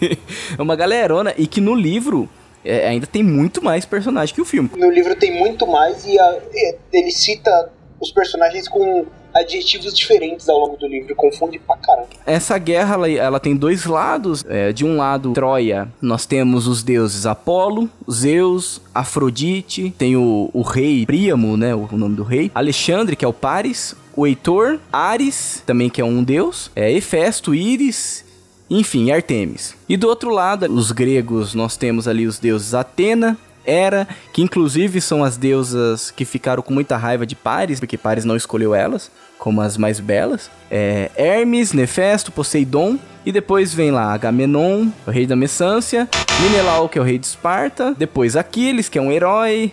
[0.58, 1.32] é uma galerona.
[1.38, 2.28] E que no livro
[2.64, 4.70] é, ainda tem muito mais personagem que o filme.
[4.76, 10.48] No livro tem muito mais e a- e ele cita os personagens com adjetivos diferentes
[10.48, 12.08] ao longo do livro, confunde pra caramba.
[12.26, 14.44] Essa guerra ela, ela tem dois lados.
[14.48, 20.62] É, de um lado, Troia, nós temos os deuses Apolo, Zeus, Afrodite, tem o, o
[20.62, 21.74] rei Príamo, né?
[21.74, 26.00] O, o nome do rei, Alexandre, que é o Paris, o Heitor, Ares, também que
[26.00, 28.24] é um deus, é Hefesto, Íris.
[28.70, 29.74] Enfim, Artemis.
[29.86, 35.00] E do outro lado, os gregos, nós temos ali os deuses Atena, Hera, que inclusive
[35.00, 39.10] são as deusas que ficaram com muita raiva de Paris, porque Paris não escolheu elas
[39.38, 40.48] como as mais belas.
[40.70, 42.96] É, Hermes, Nefesto, Poseidon.
[43.24, 46.08] E depois vem lá Agamenon, o rei da Messância.
[46.40, 47.94] Minelau, que é o rei de Esparta.
[47.96, 49.72] Depois Aquiles, que é um herói.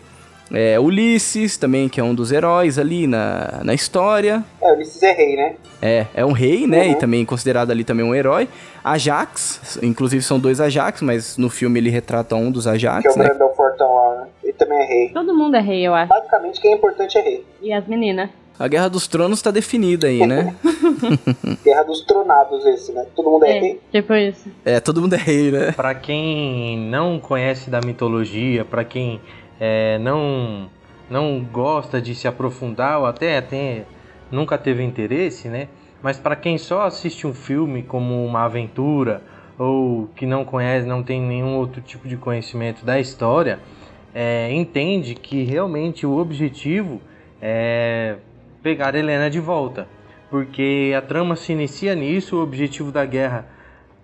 [0.51, 4.43] É, Ulisses, também, que é um dos heróis ali na, na história.
[4.61, 5.55] É, Ulisses é rei, né?
[5.81, 6.85] É, é um rei, né?
[6.85, 6.91] Uhum.
[6.91, 8.47] E também considerado ali também um herói.
[8.83, 13.15] Ajax, inclusive são dois Ajax, mas no filme ele retrata um dos Que é Ajax,
[13.15, 13.25] o né?
[13.25, 14.27] Brandão Fortão lá, né?
[14.43, 15.09] Ele também é rei.
[15.09, 16.09] Todo mundo é rei, eu acho.
[16.09, 17.45] Basicamente, quem é importante é rei.
[17.61, 18.29] E as meninas.
[18.57, 20.53] A Guerra dos Tronos tá definida aí, né?
[21.63, 23.05] Guerra dos Tronados esse, né?
[23.15, 23.79] Todo mundo é, É, rei.
[23.91, 24.49] tipo isso.
[24.65, 25.71] É, todo mundo é rei, né?
[25.71, 29.21] Para quem não conhece da mitologia, para quem
[29.59, 30.69] é, não
[31.09, 33.83] não gosta de se aprofundar ou até, até
[34.31, 35.67] nunca teve interesse, né?
[36.01, 39.21] Mas para quem só assiste um filme como uma aventura
[39.57, 43.59] ou que não conhece, não tem nenhum outro tipo de conhecimento da história,
[44.13, 47.01] é, entende que realmente o objetivo
[47.41, 48.15] é
[48.61, 49.87] pegar Helena de volta,
[50.29, 53.47] porque a trama se inicia nisso, o objetivo da guerra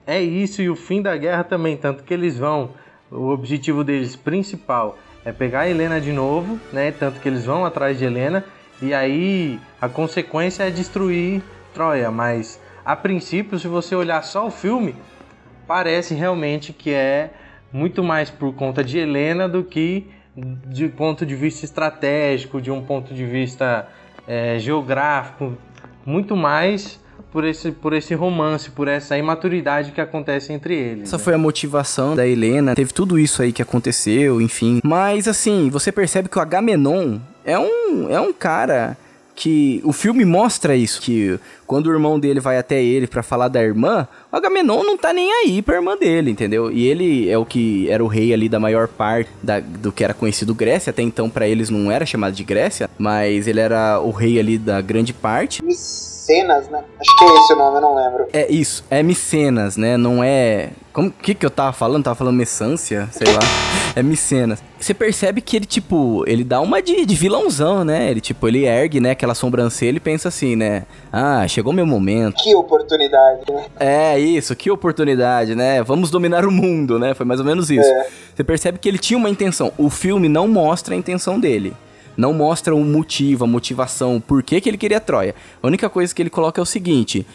[0.07, 2.71] é isso e o fim da guerra também, tanto que eles vão,
[3.11, 6.91] o objetivo deles principal é pegar a Helena de novo, né?
[6.91, 8.45] Tanto que eles vão atrás de Helena.
[8.81, 11.41] E aí a consequência é destruir
[11.73, 14.95] Troia, mas a princípio, se você olhar só o filme,
[15.67, 17.31] parece realmente que é
[17.73, 20.07] muito mais por conta de Helena do que
[20.37, 23.87] de ponto de vista estratégico, de um ponto de vista
[24.27, 25.57] é, geográfico,
[26.05, 26.99] muito mais
[27.35, 31.03] por esse, por esse romance, por essa imaturidade que acontece entre eles.
[31.03, 31.23] Essa né?
[31.25, 32.73] foi a motivação da Helena.
[32.73, 34.79] Teve tudo isso aí que aconteceu, enfim.
[34.81, 38.97] Mas assim, você percebe que o Agamenon é um, é um cara
[39.35, 43.49] que o filme mostra isso, que quando o irmão dele vai até ele pra falar
[43.49, 46.71] da irmã, o Agamenon não tá nem aí pra irmã dele, entendeu?
[46.71, 50.05] E ele é o que era o rei ali da maior parte da- do que
[50.05, 53.99] era conhecido Grécia, até então pra eles não era chamado de Grécia, mas ele era
[53.99, 55.61] o rei ali da grande parte.
[56.25, 56.83] Micenas, né?
[56.99, 58.27] Acho que é esse o nome, eu não lembro.
[58.33, 59.95] É isso, é Micenas, né?
[59.95, 60.71] Não é.
[60.91, 62.03] Como que que eu tava falando?
[62.03, 63.39] Tava falando Messância, sei lá.
[63.95, 64.63] É Micenas.
[64.79, 68.09] Você percebe que ele, tipo, ele dá uma de, de vilãozão, né?
[68.09, 70.83] Ele, tipo, ele ergue, né, aquela sobrancelha e pensa assim, né?
[71.11, 72.35] Ah, chegou meu momento.
[72.41, 73.65] Que oportunidade, né?
[73.79, 75.83] É, isso, que oportunidade, né?
[75.83, 77.13] Vamos dominar o mundo, né?
[77.13, 77.87] Foi mais ou menos isso.
[77.87, 78.07] É.
[78.35, 79.71] Você percebe que ele tinha uma intenção.
[79.77, 81.73] O filme não mostra a intenção dele.
[82.17, 85.35] Não mostra o motivo, a motivação, por que, que ele queria Troia.
[85.61, 87.25] A única coisa que ele coloca é o seguinte: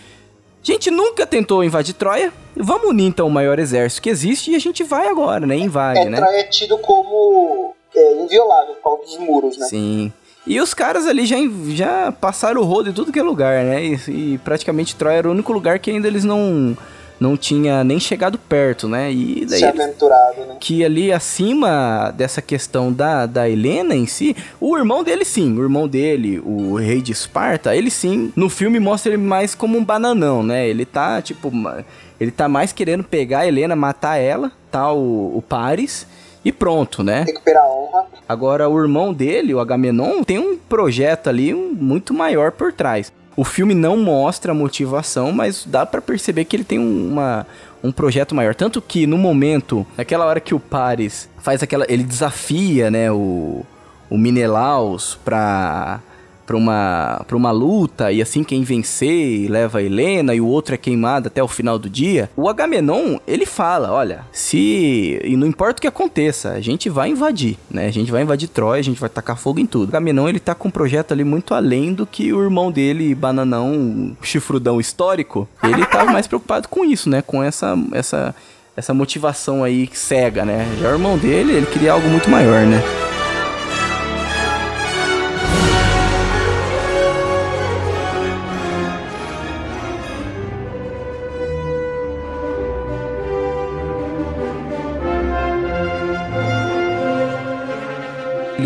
[0.63, 2.33] a gente nunca tentou invadir Troia.
[2.57, 5.57] Vamos unir então o maior exército que existe e a gente vai agora, né?
[5.57, 6.17] Invade, É, né?
[6.19, 9.67] Troia é tido como é, inviolável por causa dos muros, né?
[9.67, 10.13] Sim.
[10.47, 11.37] E os caras ali já,
[11.69, 13.85] já passaram o rodo em tudo que é lugar, né?
[13.85, 13.95] E,
[14.35, 16.77] e praticamente Troia era o único lugar que ainda eles não,
[17.21, 19.13] não tinha nem chegado perto, né?
[19.13, 20.57] E daí Se aventurado, né?
[20.59, 25.63] que ali acima dessa questão da, da Helena em si, o irmão dele sim, o
[25.63, 29.85] irmão dele, o rei de Esparta, ele sim, no filme mostra ele mais como um
[29.85, 30.67] bananão, né?
[30.67, 31.53] Ele tá, tipo,
[32.19, 36.07] ele tá mais querendo pegar a Helena, matar ela, tá o, o Paris,
[36.43, 37.25] e pronto, né?
[37.27, 38.07] Recuperar a honra.
[38.27, 43.13] Agora, o irmão dele, o Agamenon, tem um projeto ali muito maior por trás.
[43.37, 47.47] O filme não mostra a motivação, mas dá pra perceber que ele tem um- uma,
[47.83, 48.55] um projeto maior.
[48.55, 51.87] Tanto que no momento, naquela hora que o Paris faz aquela.
[51.89, 53.65] Ele desafia, né, o,
[54.11, 56.01] o Menelaus pra.
[56.51, 60.75] Pra uma, pra uma luta, e assim quem vencer leva a Helena e o outro
[60.75, 62.29] é queimado até o final do dia.
[62.37, 65.21] O Agamenon, ele fala: olha, se.
[65.23, 67.87] E não importa o que aconteça, a gente vai invadir, né?
[67.87, 69.85] A gente vai invadir Troia, a gente vai tacar fogo em tudo.
[69.85, 73.15] O Agamenon, ele tá com um projeto ali muito além do que o irmão dele,
[73.15, 75.49] Bananão, chifrudão histórico.
[75.63, 77.23] Ele tá mais preocupado com isso, né?
[77.23, 77.79] Com essa.
[77.93, 78.35] essa
[78.77, 80.67] essa motivação aí cega, né?
[80.81, 82.83] Já o irmão dele, ele queria algo muito maior, né?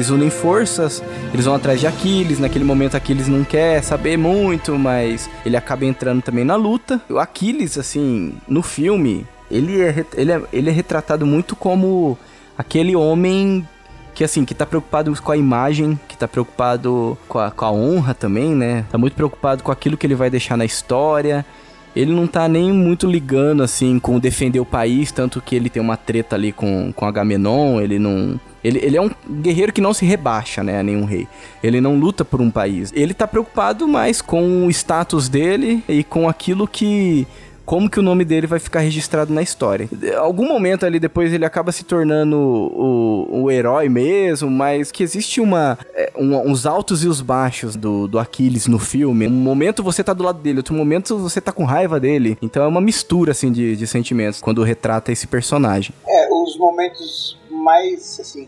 [0.04, 2.38] Eles unem forças, eles vão atrás de Aquiles.
[2.38, 7.00] Naquele momento, Aquiles não quer saber muito, mas ele acaba entrando também na luta.
[7.08, 12.18] O Aquiles, assim, no filme, ele é, ele é, ele é retratado muito como
[12.58, 13.66] aquele homem
[14.14, 17.72] que, assim, que tá preocupado com a imagem, que tá preocupado com a, com a
[17.72, 18.84] honra também, né?
[18.90, 21.46] Tá muito preocupado com aquilo que ele vai deixar na história.
[21.94, 25.80] Ele não tá nem muito ligando, assim, com defender o país, tanto que ele tem
[25.80, 28.40] uma treta ali com, com Agamenon, ele não...
[28.62, 29.10] Ele, ele é um
[29.42, 31.28] guerreiro que não se rebaixa, né, a nenhum rei.
[31.62, 32.92] Ele não luta por um país.
[32.96, 37.26] Ele tá preocupado mais com o status dele e com aquilo que...
[37.64, 39.88] Como que o nome dele vai ficar registrado na história.
[39.90, 45.02] De- Algum momento ali depois ele acaba se tornando o, o herói mesmo, mas que
[45.02, 49.26] existe uma, é, um- uns altos e os baixos do, do Aquiles no filme.
[49.26, 52.36] Um momento você tá do lado dele, outro momento você tá com raiva dele.
[52.42, 55.94] Então é uma mistura, assim, de, de sentimentos quando retrata esse personagem.
[56.06, 58.46] É, os momentos mais, assim,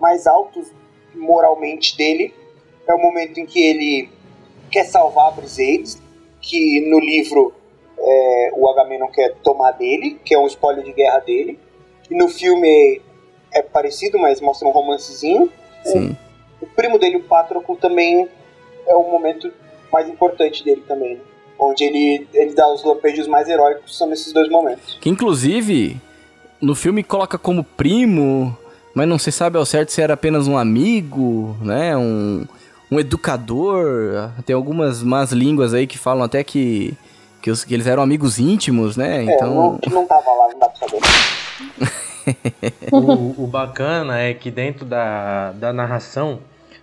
[0.00, 0.66] mais altos
[1.14, 2.34] moralmente dele
[2.86, 4.08] é o momento em que ele
[4.70, 6.00] quer salvar a Briseis,
[6.40, 7.52] que no livro
[8.00, 11.58] é, o Agamenon quer tomar dele, que é um spoiler de guerra dele.
[12.10, 13.00] E no filme
[13.52, 15.50] é parecido, mas mostra um romancezinho.
[15.84, 16.16] Sim.
[16.60, 18.28] O primo dele, o Patroclo, também
[18.86, 19.50] é o momento
[19.92, 21.20] mais importante dele também, né?
[21.58, 24.96] Onde ele, ele dá os lampejos mais heróicos, são nesses dois momentos.
[25.00, 26.00] Que inclusive
[26.60, 28.56] no filme coloca como primo,
[28.94, 31.96] mas não se sabe ao certo se era apenas um amigo, né?
[31.96, 32.46] Um,
[32.90, 34.30] um educador.
[34.46, 36.94] Tem algumas más línguas aí que falam até que,
[37.48, 39.20] que, os- que eles eram amigos íntimos, né?
[39.20, 39.78] É, Então.
[39.86, 41.00] não, não tava lá, não dá pra saber.
[42.92, 46.40] o, o bacana é que dentro da, da narração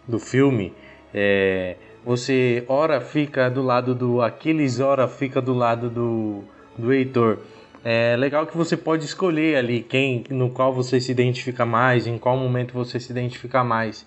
[0.08, 0.74] do filme,
[1.14, 6.44] é, você ora fica do lado do Aquiles, ora fica do lado do,
[6.78, 7.38] do Heitor.
[7.84, 12.18] É legal que você pode escolher ali quem, no qual você se identifica mais, em
[12.18, 14.04] qual momento você se identifica mais.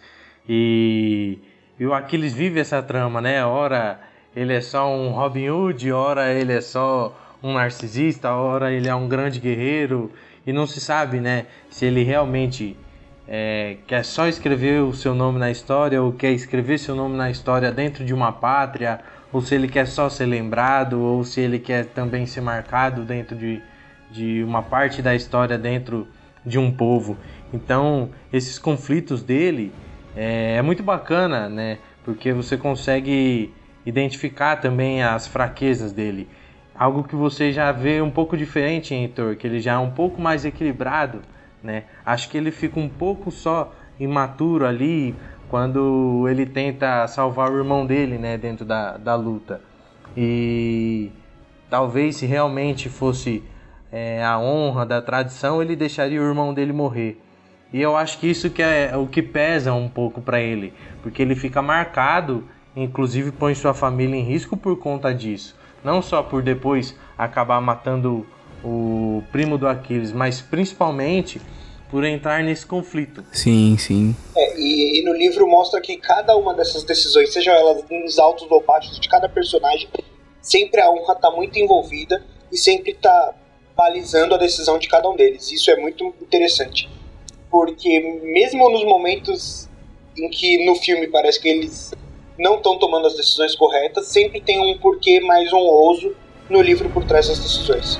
[0.48, 1.38] E,
[1.78, 3.44] e o Aquiles vive essa trama, né?
[3.46, 4.00] Ora
[4.38, 8.94] ele é só um Robin Hood, ora ele é só um narcisista, ora ele é
[8.94, 10.12] um grande guerreiro
[10.46, 12.76] e não se sabe, né, se ele realmente
[13.26, 17.28] é, quer só escrever o seu nome na história ou quer escrever seu nome na
[17.32, 19.00] história dentro de uma pátria,
[19.32, 23.34] ou se ele quer só ser lembrado, ou se ele quer também ser marcado dentro
[23.36, 23.60] de,
[24.08, 26.06] de uma parte da história dentro
[26.46, 27.16] de um povo.
[27.52, 29.72] Então, esses conflitos dele
[30.16, 33.52] é, é muito bacana, né, porque você consegue
[33.88, 36.28] identificar também as fraquezas dele.
[36.74, 39.90] Algo que você já vê um pouco diferente em Heitor, que ele já é um
[39.90, 41.22] pouco mais equilibrado,
[41.62, 41.84] né?
[42.04, 45.16] Acho que ele fica um pouco só imaturo ali
[45.48, 49.62] quando ele tenta salvar o irmão dele, né, dentro da, da luta.
[50.14, 51.10] E
[51.70, 53.42] talvez se realmente fosse
[53.90, 57.18] é, a honra da tradição, ele deixaria o irmão dele morrer.
[57.72, 60.72] E eu acho que isso que é o que pesa um pouco para ele,
[61.02, 62.44] porque ele fica marcado,
[62.82, 65.56] inclusive põe sua família em risco por conta disso.
[65.82, 68.26] Não só por depois acabar matando
[68.64, 71.40] o primo do Aquiles, mas principalmente
[71.90, 73.24] por entrar nesse conflito.
[73.32, 74.14] Sim, sim.
[74.36, 78.46] É, e, e no livro mostra que cada uma dessas decisões, sejam elas nos altos
[78.50, 79.88] ou baixos de cada personagem,
[80.42, 82.22] sempre a honra tá muito envolvida
[82.52, 83.34] e sempre tá
[83.76, 85.50] balizando a decisão de cada um deles.
[85.50, 86.88] Isso é muito interessante.
[87.50, 89.68] Porque mesmo nos momentos
[90.16, 91.94] em que no filme parece que eles
[92.38, 96.14] não estão tomando as decisões corretas, sempre tem um porquê mais honroso
[96.48, 97.98] no livro por trás das decisões.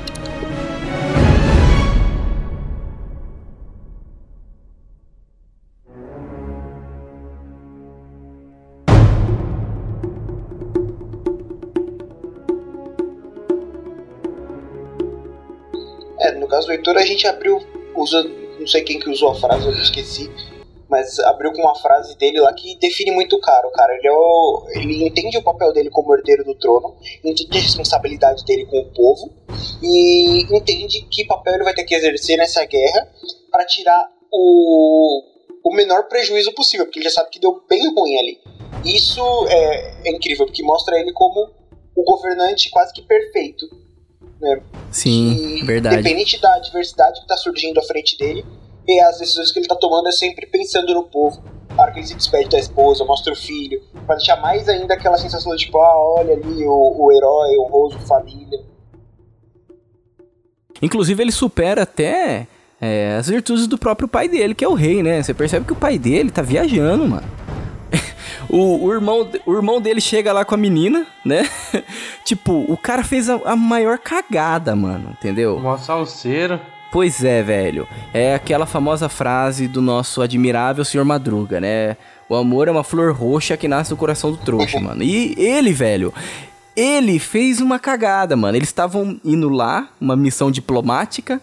[16.21, 17.61] É, no caso do Heitor, a gente abriu,
[17.95, 18.23] usa,
[18.59, 20.31] não sei quem que usou a frase, eu esqueci,
[20.89, 23.67] mas abriu com uma frase dele lá que define muito o cara.
[23.69, 27.59] O cara, ele, é o, ele entende o papel dele como herdeiro do trono, entende
[27.59, 29.33] a responsabilidade dele com o povo
[29.83, 33.09] e entende que papel ele vai ter que exercer nessa guerra
[33.51, 35.23] para tirar o,
[35.65, 38.39] o menor prejuízo possível, porque ele já sabe que deu bem ruim ali.
[38.85, 41.51] Isso é, é incrível, porque mostra ele como
[41.95, 43.67] o governante quase que perfeito.
[44.41, 44.63] Né?
[44.91, 45.97] Sim, E, verdade.
[45.97, 48.45] Independente da adversidade que está surgindo à frente dele,
[48.89, 51.43] e as decisões que ele está tomando é sempre pensando no povo.
[51.77, 54.95] A hora que ele se despede da esposa, mostra o filho, para deixar mais ainda
[54.95, 58.59] aquela sensação de tipo, ah, olha ali o, o herói, o honroso, família.
[60.81, 62.49] Inclusive, ele supera até
[62.81, 65.23] é, as virtudes do próprio pai dele, que é o rei, né?
[65.23, 67.29] Você percebe que o pai dele tá viajando, mano.
[68.51, 71.43] O, o irmão, o irmão dele chega lá com a menina, né?
[72.25, 75.61] tipo, o cara fez a, a maior cagada, mano, entendeu?
[75.61, 76.59] Mó salseiro.
[76.91, 77.87] Pois é, velho.
[78.15, 81.97] É aquela famosa frase do nosso admirável senhor Madruga, né?
[82.29, 85.03] O amor é uma flor roxa que nasce no coração do trouxa, mano.
[85.03, 86.13] E ele, velho,
[86.77, 88.57] ele fez uma cagada, mano.
[88.57, 91.41] Eles estavam indo lá, uma missão diplomática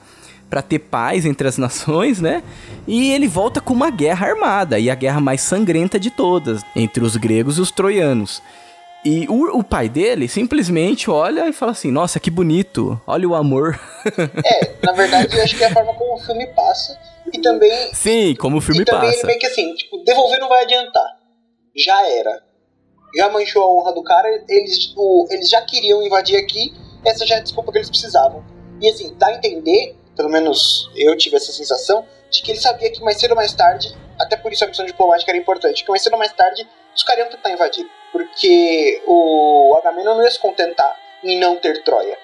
[0.50, 2.42] pra ter paz entre as nações, né?
[2.88, 7.04] E ele volta com uma guerra armada, e a guerra mais sangrenta de todas, entre
[7.04, 8.42] os gregos e os troianos.
[9.06, 13.36] E o, o pai dele simplesmente olha e fala assim: Nossa, que bonito, olha o
[13.36, 13.80] amor.
[14.44, 17.00] É, na verdade, eu acho que é a forma como o filme passa.
[17.32, 17.94] E também.
[17.94, 19.28] Sim, como o filme e também passa.
[19.28, 21.20] meio que assim, tipo, devolver não vai adiantar.
[21.76, 22.44] Já era.
[23.16, 26.74] Já manchou a honra do cara, eles, o, eles já queriam invadir aqui,
[27.06, 28.44] essa já é a desculpa que eles precisavam.
[28.82, 32.92] E assim, dá a entender, pelo menos eu tive essa sensação, de que ele sabia
[32.92, 35.90] que mais cedo ou mais tarde, até por isso a missão diplomática era importante, que
[35.90, 37.86] mais cedo ou mais tarde os caras iam tentar invadir.
[38.16, 42.18] Porque o Agamenon não ia se contentar em não ter Troia.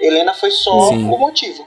[0.00, 1.04] Helena foi só Sim.
[1.04, 1.66] o motivo.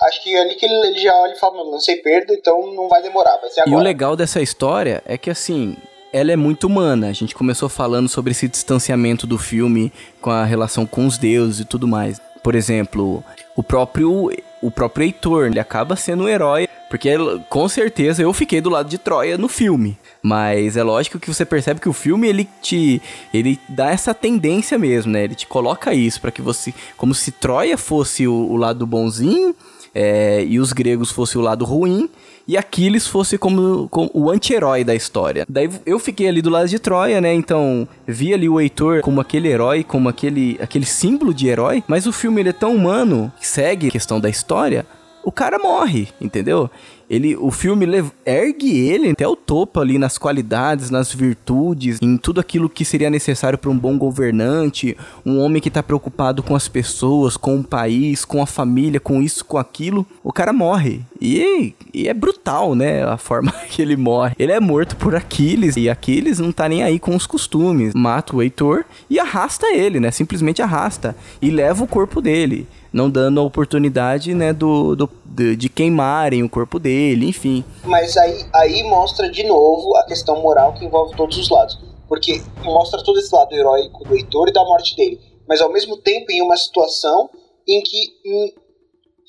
[0.00, 2.72] Acho que é ali que ele, ele já olha e fala, "Mano, lancei perda, então
[2.72, 3.76] não vai demorar, vai ser E agora.
[3.76, 5.76] o legal dessa história é que, assim,
[6.12, 7.08] ela é muito humana.
[7.08, 11.60] A gente começou falando sobre esse distanciamento do filme com a relação com os deuses
[11.60, 12.20] e tudo mais.
[12.42, 13.24] Por exemplo,
[13.56, 14.30] o próprio,
[14.64, 16.68] o próprio Heitor, ele acaba sendo um herói.
[16.88, 17.10] Porque,
[17.48, 19.98] com certeza, eu fiquei do lado de Troia no filme.
[20.22, 23.02] Mas é lógico que você percebe que o filme, ele te...
[23.32, 25.24] Ele dá essa tendência mesmo, né?
[25.24, 26.72] Ele te coloca isso para que você...
[26.96, 29.54] Como se Troia fosse o, o lado bonzinho...
[29.94, 32.08] é, e os gregos fossem o lado ruim
[32.46, 35.46] e Aquiles fosse como, como o anti-herói da história.
[35.48, 37.32] Daí eu fiquei ali do lado de Troia, né?
[37.32, 42.06] Então vi ali o Heitor como aquele herói, como aquele, aquele símbolo de herói, mas
[42.06, 44.86] o filme ele é tão humano, que segue a questão da história,
[45.24, 46.70] o cara morre, entendeu?
[47.08, 47.86] Ele, o filme
[48.24, 53.10] ergue ele até o topo ali nas qualidades, nas virtudes, em tudo aquilo que seria
[53.10, 57.64] necessário para um bom governante, um homem que tá preocupado com as pessoas, com o
[57.64, 60.06] país, com a família, com isso, com aquilo.
[60.22, 61.02] O cara morre.
[61.20, 63.04] E, e é brutal, né?
[63.04, 64.34] A forma que ele morre.
[64.38, 67.94] Ele é morto por Aquiles e Aquiles não tá nem aí com os costumes.
[67.94, 70.10] Mata o Heitor e arrasta ele, né?
[70.10, 75.56] Simplesmente arrasta e leva o corpo dele não dando a oportunidade, né, do, do de,
[75.56, 77.64] de queimarem o corpo dele, enfim.
[77.82, 81.78] Mas aí, aí mostra de novo a questão moral que envolve todos os lados.
[82.08, 85.20] Porque mostra todo esse lado heróico do Heitor e da morte dele.
[85.48, 87.28] Mas ao mesmo tempo em uma situação
[87.66, 88.52] em que hum,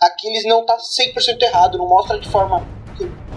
[0.02, 1.78] Aquiles não tá 100% errado.
[1.78, 2.64] Não mostra de forma.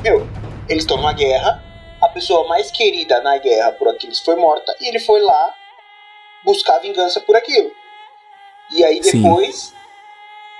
[0.02, 0.26] Meu,
[0.68, 1.64] eles estão numa guerra.
[2.02, 4.76] A pessoa mais querida na guerra por Aquiles foi morta.
[4.80, 5.54] E ele foi lá
[6.44, 7.70] buscar vingança por aquilo.
[8.72, 9.22] E aí Sim.
[9.22, 9.72] depois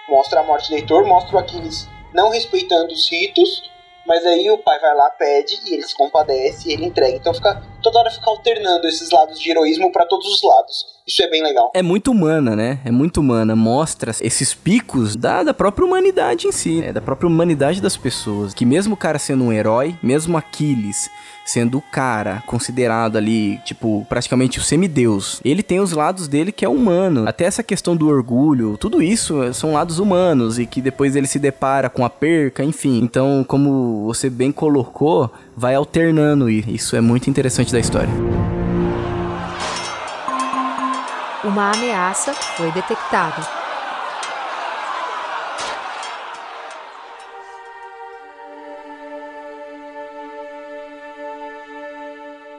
[0.09, 3.71] mostra a morte do Heitor, mostra o Aquiles não respeitando os ritos,
[4.07, 7.17] mas aí o pai vai lá, pede, e ele se compadece, e ele entrega.
[7.17, 10.99] Então fica toda hora fica alternando esses lados de heroísmo para todos os lados.
[11.07, 11.71] Isso é bem legal.
[11.75, 12.81] É muito humana, né?
[12.85, 13.57] É muito humana.
[13.57, 16.93] Mostra esses picos da, da própria humanidade em si, né?
[16.93, 18.53] Da própria humanidade das pessoas.
[18.53, 21.09] Que mesmo o cara sendo um herói, mesmo Aquiles
[21.49, 26.63] sendo o cara considerado ali, tipo, praticamente o semideus, ele tem os lados dele que
[26.63, 27.27] é humano.
[27.27, 31.39] Até essa questão do orgulho, tudo isso são lados humanos e que depois ele se
[31.39, 33.01] depara com a perca, enfim.
[33.03, 38.09] Então, como você bem colocou, vai alternando e isso é muito interessante da história.
[41.43, 43.43] Uma ameaça foi detectada.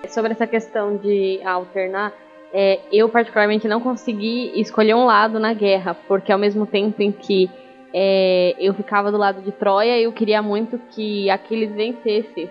[0.10, 2.12] Sobre essa questão de alternar,
[2.52, 7.14] é, eu particularmente não consegui escolher um lado na guerra, porque ao mesmo tempo em
[7.14, 7.50] que
[7.94, 12.50] é, eu ficava do lado de Troia, eu queria muito que Aquiles vencesse,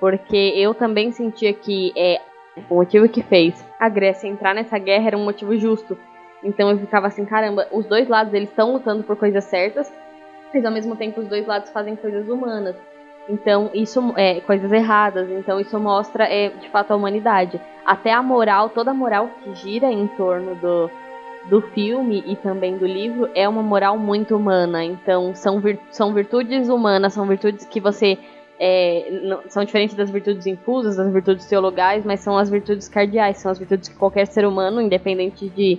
[0.00, 2.20] porque eu também sentia que é,
[2.68, 5.96] o motivo que fez a Grécia entrar nessa guerra era um motivo justo.
[6.42, 9.92] Então eu ficava assim, caramba, os dois lados eles estão lutando por coisas certas,
[10.52, 12.76] mas ao mesmo tempo os dois lados fazem coisas humanas.
[13.28, 15.28] Então isso é coisas erradas.
[15.30, 17.60] Então isso mostra é, de fato a humanidade.
[17.84, 20.90] Até a moral, toda a moral que gira em torno do
[21.48, 24.84] do filme e também do livro é uma moral muito humana.
[24.84, 28.18] Então são, vir, são virtudes humanas, são virtudes que você
[28.58, 33.38] é, não, são diferentes das virtudes infusas, das virtudes teologais, mas são as virtudes cardeais,
[33.38, 35.78] são as virtudes que qualquer ser humano, independente de,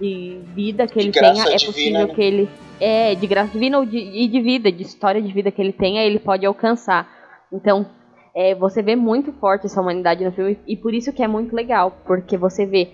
[0.00, 2.14] de vida que De ele graça tenha, é divina, possível né?
[2.14, 2.48] que ele.
[2.80, 5.72] É, de graça divina ou de, e de vida, de história de vida que ele
[5.72, 7.06] tenha, ele pode alcançar.
[7.52, 7.86] Então,
[8.34, 11.54] é, você vê muito forte essa humanidade no filme, e por isso que é muito
[11.54, 12.88] legal, porque você vê,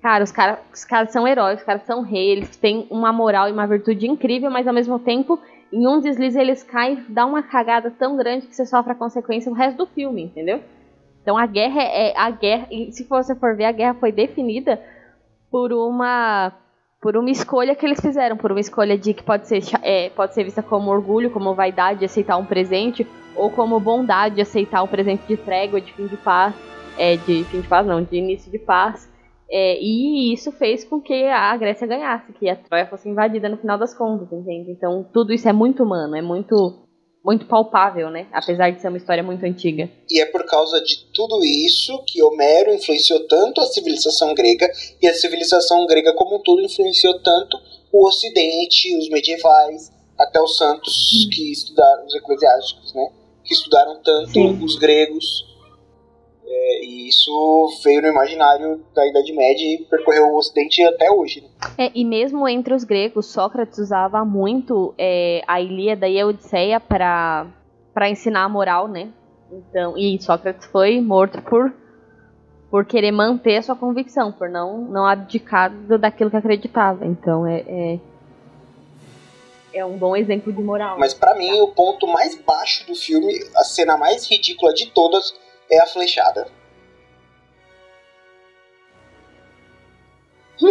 [0.00, 3.48] cara, os caras os caras são heróis, os caras são reis, eles têm uma moral
[3.48, 5.38] e uma virtude incrível, mas ao mesmo tempo,
[5.74, 9.50] em um deslize eles caem, dá uma cagada tão grande que você sofre a consequência
[9.50, 10.60] o resto do filme, entendeu?
[11.20, 14.80] Então a guerra é a guerra, e se você for ver, a guerra foi definida
[15.50, 16.52] por uma
[17.00, 20.32] por uma escolha que eles fizeram, por uma escolha de que pode ser é, pode
[20.32, 23.04] ser vista como orgulho, como vaidade de aceitar um presente,
[23.34, 26.54] ou como bondade de aceitar um presente de trégua, de fim de paz,
[26.96, 29.12] é, de fim de paz não, de início de paz.
[29.50, 33.58] É, e isso fez com que a Grécia ganhasse, que a Troia fosse invadida no
[33.58, 34.70] final das contas, entende?
[34.70, 36.84] Então tudo isso é muito humano, é muito
[37.24, 38.26] muito palpável, né?
[38.30, 39.88] Apesar de ser uma história muito antiga.
[40.10, 44.70] E é por causa de tudo isso que Homero influenciou tanto a civilização grega
[45.00, 47.56] e a civilização grega como um todo influenciou tanto
[47.90, 53.10] o Ocidente, os medievais, até os santos que estudaram, os eclesiásticos, né?
[53.42, 54.62] Que estudaram tanto Sim.
[54.62, 55.53] os gregos.
[56.46, 61.40] É, e isso veio no imaginário da Idade Média e percorreu o Ocidente até hoje.
[61.40, 61.48] né?
[61.78, 66.78] É, e mesmo entre os gregos, Sócrates usava muito é, a Ilíada e a Odisseia
[66.80, 67.46] para
[67.94, 69.08] para ensinar a moral, né?
[69.52, 71.72] Então, e Sócrates foi morto por
[72.70, 77.06] por querer manter a sua convicção, por não não abdicar daquilo que acreditava.
[77.06, 78.00] Então é é,
[79.72, 80.98] é um bom exemplo de moral.
[80.98, 85.32] Mas pra mim, o ponto mais baixo do filme, a cena mais ridícula de todas,
[85.70, 86.46] é a flechada.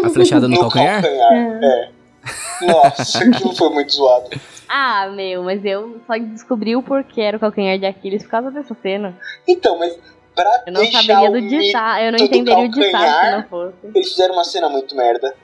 [0.04, 1.04] A flechada no, calcanhar?
[1.06, 1.90] É.
[2.62, 4.30] Nossa, aquilo foi muito zoado.
[4.68, 8.52] Ah, meu, mas eu só descobri o porquê era o calcanhar de Aquiles por causa
[8.52, 9.16] dessa cena.
[9.48, 9.98] Então, mas
[10.34, 13.76] pra Eu não saberia do ditado, eu não entenderia o ditado se calcanhar, não fosse.
[13.84, 15.36] Eles fizeram uma cena muito merda.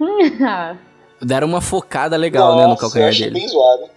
[1.22, 3.40] Deram uma focada legal, né, no Nossa, calcanhar eu achei dele.
[3.40, 3.90] bem zoado.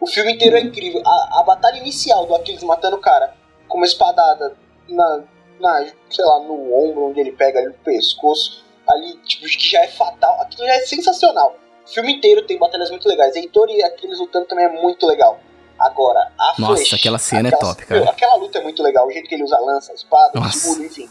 [0.00, 1.00] O filme inteiro é incrível.
[1.06, 3.32] A, a batalha inicial do Aquiles matando o cara
[3.72, 4.54] com uma espadada
[4.88, 5.20] na,
[5.58, 9.80] na, sei lá, no ombro, onde ele pega ali no pescoço, ali, tipo, que já
[9.82, 10.40] é fatal.
[10.42, 11.56] Aquilo já é sensacional.
[11.84, 13.34] O filme inteiro tem batalhas muito legais.
[13.34, 15.40] Heitor e Aquiles lutando também é muito legal.
[15.78, 18.10] Agora, a Nossa, flecha- aquela cena é aquela- top, cara.
[18.10, 19.06] Aquela luta é muito legal.
[19.06, 20.56] O jeito que ele usa a lança, a espada, o Nossa.
[20.58, 21.10] escudo, enfim.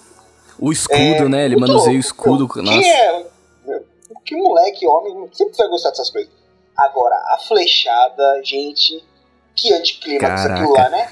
[0.59, 1.45] O escudo, né?
[1.45, 2.47] Ele É, manuseia o escudo.
[2.61, 2.87] Nossa.
[2.87, 3.25] é.
[4.23, 6.31] Que moleque, homem, sempre vai gostar dessas coisas.
[6.77, 9.03] Agora, a flechada, gente.
[9.55, 10.53] Que anticlímax Caraca.
[10.61, 11.11] aquilo lá, né?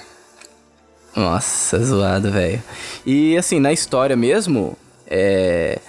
[1.16, 2.62] Nossa, zoado, velho.
[3.06, 5.80] E assim, na história mesmo, é.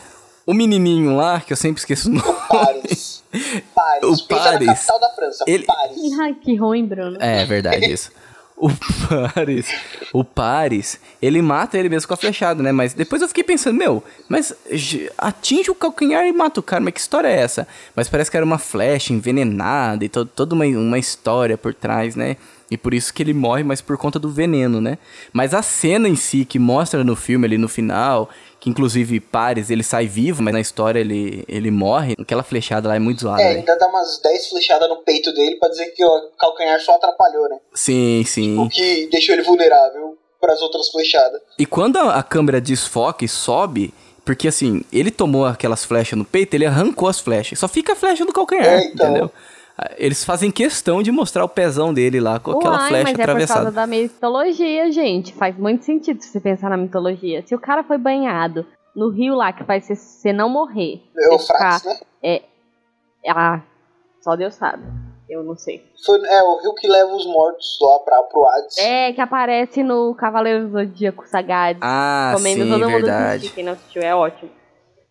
[0.47, 2.37] O menininho lá, que eu sempre esqueço o nome.
[2.49, 3.23] Paris.
[3.75, 4.03] Paris.
[4.03, 4.67] O Pensa Paris.
[4.67, 5.45] na capital da França.
[5.47, 6.13] Ele- Paris.
[6.21, 7.17] Ai, que ruim, Bruno.
[7.21, 8.11] É, verdade isso.
[8.57, 8.69] O
[9.33, 9.69] Paris,
[10.13, 12.73] o Paris, ele mata ele mesmo com a flechada, né?
[12.73, 14.53] Mas depois eu fiquei pensando, meu, mas
[15.17, 17.67] atinge o calcanhar e mata o cara, mas que história é essa?
[17.97, 22.15] Mas parece que era uma flecha envenenada e to toda uma, uma história por trás,
[22.15, 22.37] né?
[22.71, 24.97] E por isso que ele morre, mas por conta do veneno, né?
[25.33, 28.29] Mas a cena em si que mostra no filme ali no final,
[28.61, 32.95] que inclusive Paris ele sai vivo, mas na história ele, ele morre, aquela flechada lá
[32.97, 33.59] é muito zoada, É, velho.
[33.61, 37.49] ainda dá umas 10 flechadas no peito dele pra dizer que o calcanhar só atrapalhou,
[37.49, 37.57] né?
[37.75, 38.57] Sim, sim.
[38.59, 40.17] O que deixou ele vulnerável.
[40.41, 41.41] pras outras flechadas.
[41.59, 43.93] E quando a, a câmera desfoca e sobe,
[44.25, 47.59] porque assim, ele tomou aquelas flechas no peito, ele arrancou as flechas.
[47.59, 49.07] Só fica a flecha no calcanhar, É, então.
[49.11, 49.31] entendeu?
[49.97, 53.17] Eles fazem questão de mostrar o pezão dele lá com aquela Uai, flecha mas é
[53.17, 53.61] por atravessada.
[53.61, 55.33] causa da mitologia, gente.
[55.35, 57.43] Faz muito sentido se você pensar na mitologia.
[57.47, 61.03] Se o cara foi banhado no rio lá que faz você- você não morrer.
[61.19, 62.41] É o você ficar- Frax, né?
[63.29, 63.61] Ah,
[64.21, 64.83] só Deus sabe.
[65.29, 65.85] Eu não sei.
[66.05, 68.79] Foi, é o rio que leva os mortos lá pra, pro Hades.
[68.79, 71.79] É, que aparece no Cavaleiro do Zodíaco Sagaz.
[71.81, 73.49] Ah, comendo sim, todo mundo verdade.
[73.51, 74.51] Quem não assistiu é ótimo.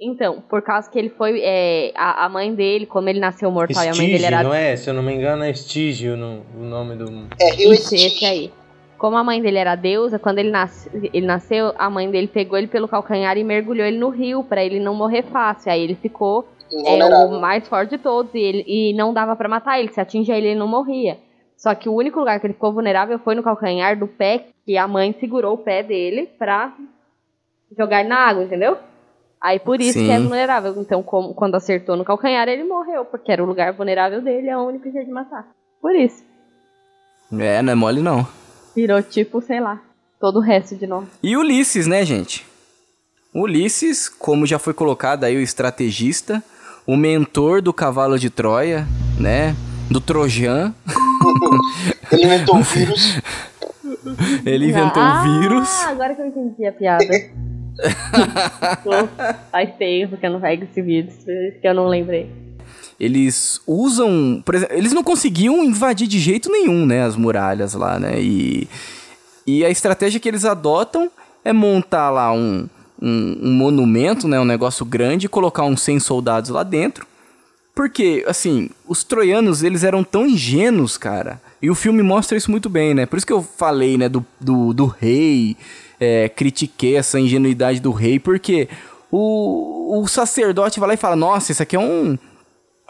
[0.02, 1.42] Então, por causa que ele foi.
[1.44, 4.54] é, a, a mãe dele, como ele nasceu mortal e a mãe dele era não
[4.54, 4.76] é?
[4.78, 7.28] Se eu não me engano, é Estígio no, o nome do.
[7.40, 8.52] É rio Isso, esse aí.
[8.98, 12.58] Como a mãe dele era deusa, quando ele, nasce, ele nasceu, a mãe dele pegou
[12.58, 15.72] ele pelo calcanhar e mergulhou ele no rio pra ele não morrer fácil.
[15.72, 19.50] Aí ele ficou é, o mais forte de todos e, ele, e não dava pra
[19.50, 19.92] matar ele.
[19.92, 21.18] Se atingia ele, ele não morria.
[21.58, 24.78] Só que o único lugar que ele ficou vulnerável foi no calcanhar do pé, que
[24.78, 26.74] a mãe segurou o pé dele pra
[27.78, 28.78] jogar ele na água, entendeu?
[29.42, 30.24] Aí por isso que é Sim.
[30.24, 30.76] vulnerável.
[30.78, 34.58] Então, como, quando acertou no calcanhar, ele morreu, porque era o lugar vulnerável dele, é
[34.58, 35.48] o único jeito de matar.
[35.82, 36.24] Por isso.
[37.38, 38.28] É, não é mole não.
[38.76, 39.80] Virou tipo, sei lá,
[40.20, 41.06] todo o resto de nós.
[41.24, 42.46] E Ulisses, né, gente?
[43.34, 46.44] Ulisses, como já foi colocado aí o estrategista,
[46.86, 48.86] o mentor do cavalo de Troia,
[49.20, 49.56] né?
[49.90, 50.74] Do Trojan.
[52.12, 53.22] Ele inventou o vírus.
[54.46, 55.84] Ele inventou ah, o vírus.
[55.86, 57.06] agora que eu entendi a piada.
[59.52, 62.30] Faz tempo que eu não pego esse vídeo, isso que eu não lembrei.
[63.00, 64.44] Eles usam.
[64.54, 67.04] Exemplo, eles não conseguiam invadir de jeito nenhum, né?
[67.04, 68.22] As muralhas lá, né?
[68.22, 68.68] E,
[69.48, 71.10] e a estratégia que eles adotam
[71.46, 72.68] é montar lá um,
[73.02, 74.40] um, um monumento, né?
[74.40, 77.08] Um negócio grande, e colocar uns 100 soldados lá dentro.
[77.74, 81.42] Porque, assim, os troianos, eles eram tão ingênuos, cara.
[81.62, 83.06] E o filme mostra isso muito bem, né?
[83.06, 85.56] Por isso que eu falei, né, do, do, do rei,
[86.00, 88.68] é, critiquei essa ingenuidade do rei, porque
[89.12, 92.18] o, o sacerdote vai lá e fala, nossa, isso aqui é um,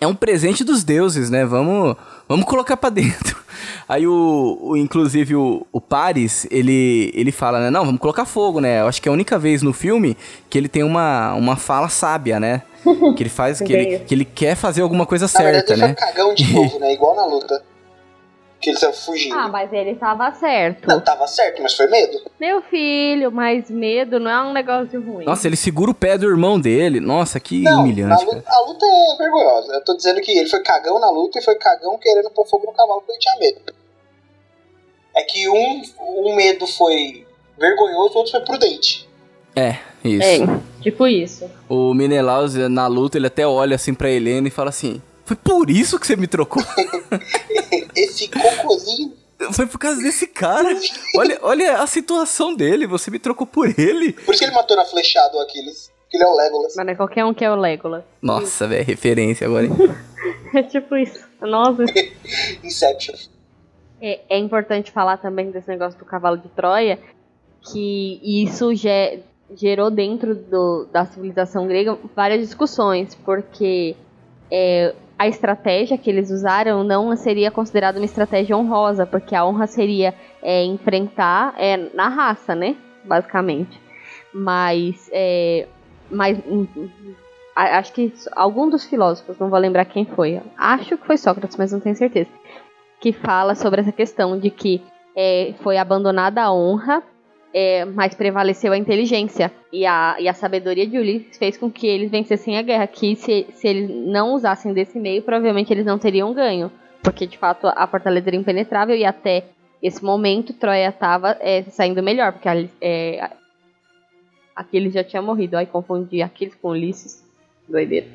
[0.01, 1.45] é um presente dos deuses, né?
[1.45, 1.95] Vamos,
[2.27, 3.37] vamos colocar pra dentro.
[3.87, 7.69] Aí o, o inclusive o, o Paris, ele, ele fala, né?
[7.69, 8.81] Não, vamos colocar fogo, né?
[8.81, 10.15] Eu acho que é a única vez no filme
[10.49, 12.63] que ele tem uma, uma fala sábia, né?
[13.17, 15.81] Que ele faz, que ele, que ele quer fazer alguma coisa Na verdade, certa, ele
[15.81, 15.95] foi né?
[15.95, 16.93] cagão de novo, né?
[16.93, 17.61] Igual na luta.
[18.59, 19.35] Que ele saiu fugindo.
[19.35, 20.85] Ah, mas ele tava certo.
[20.85, 22.19] Não, tava certo, mas foi medo.
[22.37, 25.23] Meu filho, mas medo não é um negócio ruim.
[25.23, 26.99] Nossa, ele segura o pé do irmão dele.
[26.99, 28.35] Nossa, que Não, humilhante, cara.
[28.37, 29.73] luta, a luta é vergonhosa.
[29.73, 32.65] Eu tô dizendo que ele foi cagão na luta e foi cagão querendo pôr fogo
[32.67, 33.73] no cavalo porque ele tinha medo.
[35.15, 35.81] É que um,
[36.27, 37.25] um medo foi
[37.57, 39.07] vergonhoso, o outro foi prudente.
[39.55, 40.43] É, isso.
[40.43, 41.49] É, tipo isso.
[41.67, 45.69] O Menelaus, na luta, ele até olha assim pra Helena e fala assim: Foi por
[45.69, 46.61] isso que você me trocou?
[48.03, 49.13] Esse cocôzinho.
[49.53, 50.69] Foi por causa desse cara.
[51.15, 54.11] Olha, olha a situação dele, você me trocou por ele.
[54.13, 55.89] Por isso que ele matou na flechada o Aquiles.
[56.09, 56.73] Que ele é o Legolas.
[56.75, 58.03] Mas não é qualquer um que é o Legolas.
[58.21, 59.71] Nossa, velho, referência agora, hein?
[60.53, 61.23] É tipo isso.
[61.41, 61.85] Nossa.
[62.63, 63.15] Inception.
[64.01, 66.99] É, é importante falar também desse negócio do cavalo de Troia,
[67.71, 69.19] que isso ge-
[69.55, 73.95] gerou dentro do- da civilização grega várias discussões, porque
[74.51, 79.67] é, a estratégia que eles usaram não seria considerada uma estratégia honrosa, porque a honra
[79.67, 82.77] seria é, enfrentar é, na raça, né?
[83.03, 83.79] Basicamente.
[84.33, 85.67] Mas, é,
[86.09, 86.89] mas hum, hum,
[87.53, 91.73] acho que algum dos filósofos, não vou lembrar quem foi, acho que foi Sócrates, mas
[91.73, 92.29] não tenho certeza
[93.01, 94.81] que fala sobre essa questão de que
[95.15, 97.03] é, foi abandonada a honra,
[97.53, 99.51] é, mas prevaleceu a inteligência.
[99.71, 102.87] E a, e a sabedoria de Ulisses fez com que eles vencessem a guerra.
[102.87, 106.71] Que se, se eles não usassem desse meio, provavelmente eles não teriam ganho.
[107.01, 109.45] Porque de fato a fortaleza era impenetrável e até
[109.81, 111.37] esse momento Troia estava
[111.71, 112.33] saindo melhor.
[112.33, 113.29] Porque é,
[114.55, 115.57] Aquiles já tinha morrido.
[115.57, 117.23] Aí confundi Aquiles com Ulisses.
[117.67, 118.07] Doideira.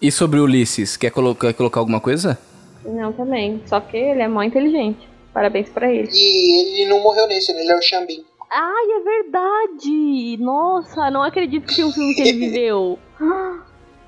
[0.00, 2.38] E sobre Ulisses, quer, colo quer colocar alguma coisa?
[2.84, 3.60] Não, também.
[3.66, 5.09] Só que ele é mó inteligente.
[5.32, 6.08] Parabéns pra ele.
[6.12, 8.24] E ele não morreu nesse, ele é o Xambin.
[8.50, 10.36] Ai, é verdade!
[10.38, 12.98] Nossa, não acredito que tinha um filme que ele viveu.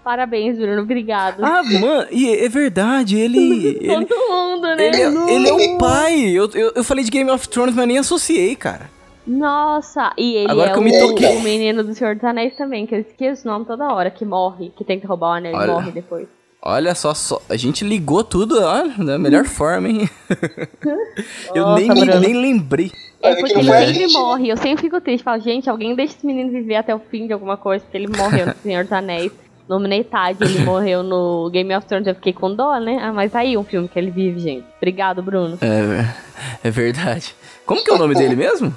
[0.03, 1.45] Parabéns, Bruno, obrigado.
[1.45, 3.79] Ah, mano, e é verdade, ele.
[3.81, 4.89] ele, Todo mundo, né?
[4.89, 6.21] ele, é- ele é o pai.
[6.29, 8.91] Eu, eu, eu falei de Game of Thrones, mas nem associei, cara.
[9.25, 12.85] Nossa, e ele Agora é que eu o, o menino do Senhor dos Anéis também,
[12.87, 15.67] que eu esqueço o nome toda hora, que morre, que tenta roubar o anel e
[15.69, 16.27] morre depois.
[16.65, 20.09] Olha só, só, a gente ligou tudo ó, da melhor forma, hein?
[21.53, 22.21] eu Nossa, nem, nem, Bruno.
[22.21, 22.93] nem lembrei.
[23.21, 24.21] É porque ele sempre gente, né?
[24.21, 27.27] morre, eu sempre fico triste, falo, gente, alguém deixa esse menino viver até o fim
[27.27, 29.33] de alguma coisa, porque ele morreu no Senhor dos Anéis,
[29.69, 32.99] Nominei Tad, ele morreu no Game of Thrones, eu fiquei com dó, né?
[33.01, 34.65] Ah, mas aí um filme que ele vive, gente.
[34.77, 35.59] Obrigado, Bruno.
[35.61, 37.35] É, é verdade.
[37.65, 38.77] Como que é o nome dele mesmo?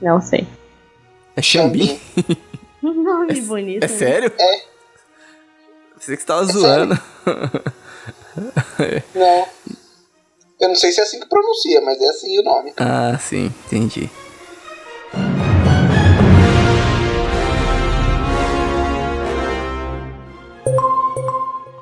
[0.00, 0.46] Não sei.
[1.36, 1.98] É Xambi?
[2.82, 3.84] Nome bonito.
[3.84, 3.88] É né?
[3.88, 4.32] sério?
[4.38, 4.73] É.
[6.04, 7.00] Você que você tava zoando.
[9.14, 9.48] Não.
[10.60, 12.74] Eu não sei se é assim que pronuncia, mas é assim o nome.
[12.76, 14.10] ah, sim, entendi.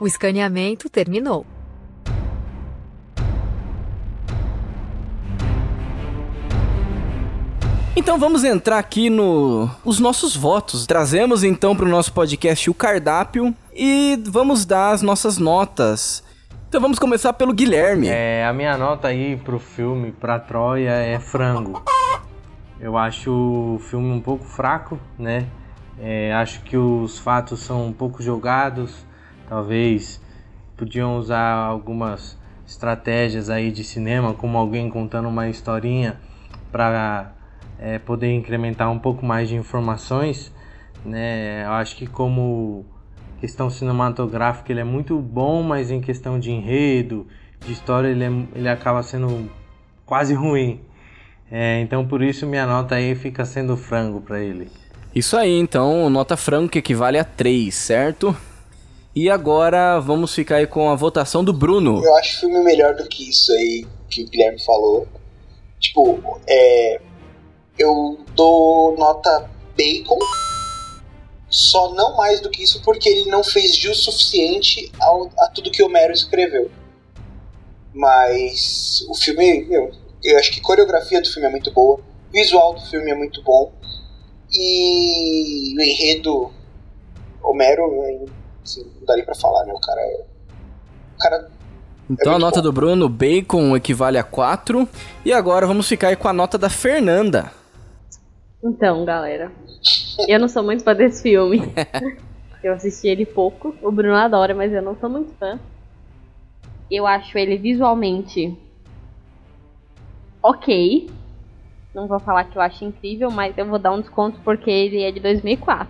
[0.00, 1.44] O escaneamento terminou.
[7.96, 10.86] Então vamos entrar aqui no os nossos votos.
[10.86, 16.22] Trazemos então para o nosso podcast o cardápio e vamos dar as nossas notas.
[16.68, 18.08] Então vamos começar pelo Guilherme.
[18.08, 21.82] É, a minha nota aí pro filme, pra Troia, é frango.
[22.80, 25.46] Eu acho o filme um pouco fraco, né?
[26.00, 29.06] É, acho que os fatos são um pouco jogados.
[29.48, 30.20] Talvez
[30.76, 36.18] podiam usar algumas estratégias aí de cinema, como alguém contando uma historinha
[36.72, 37.32] para
[38.06, 40.50] poder incrementar um pouco mais de informações,
[41.04, 41.64] né?
[41.64, 42.86] Eu acho que como
[43.42, 47.26] questão cinematográfica ele é muito bom, mas em questão de enredo,
[47.66, 49.50] de história ele, é- ele acaba sendo
[50.06, 50.80] quase ruim.
[51.50, 54.70] É, então por isso minha nota aí fica sendo frango para ele.
[55.12, 58.34] Isso aí, então, nota franco que equivale a 3, certo?
[59.14, 62.00] E agora vamos ficar aí com a votação do Bruno.
[62.02, 65.06] Eu acho o filme melhor do que isso aí que o Guilherme falou.
[65.80, 67.00] Tipo, é.
[67.76, 70.18] Eu dou nota bacon.
[71.52, 75.70] Só não mais do que isso porque ele não fez jus suficiente ao, a tudo
[75.70, 76.70] que o Homero escreveu.
[77.92, 79.92] Mas o filme, meu,
[80.24, 83.14] eu acho que a coreografia do filme é muito boa, o visual do filme é
[83.14, 83.70] muito bom.
[84.50, 86.50] E o enredo
[87.42, 88.26] Homero,
[88.64, 89.74] assim, não daria pra falar, né?
[89.74, 90.24] O cara é.
[91.14, 91.50] O cara
[92.08, 92.62] Então a muito nota bom.
[92.62, 94.88] do Bruno, bacon equivale a 4.
[95.22, 97.52] E agora vamos ficar aí com a nota da Fernanda.
[98.62, 99.50] Então, galera,
[100.28, 101.60] eu não sou muito fã desse filme.
[102.62, 103.74] Eu assisti ele pouco.
[103.82, 105.58] O Bruno adora, mas eu não sou muito fã.
[106.88, 108.56] Eu acho ele visualmente
[110.40, 111.10] ok.
[111.92, 115.02] Não vou falar que eu acho incrível, mas eu vou dar um desconto porque ele
[115.02, 115.88] é de 2004.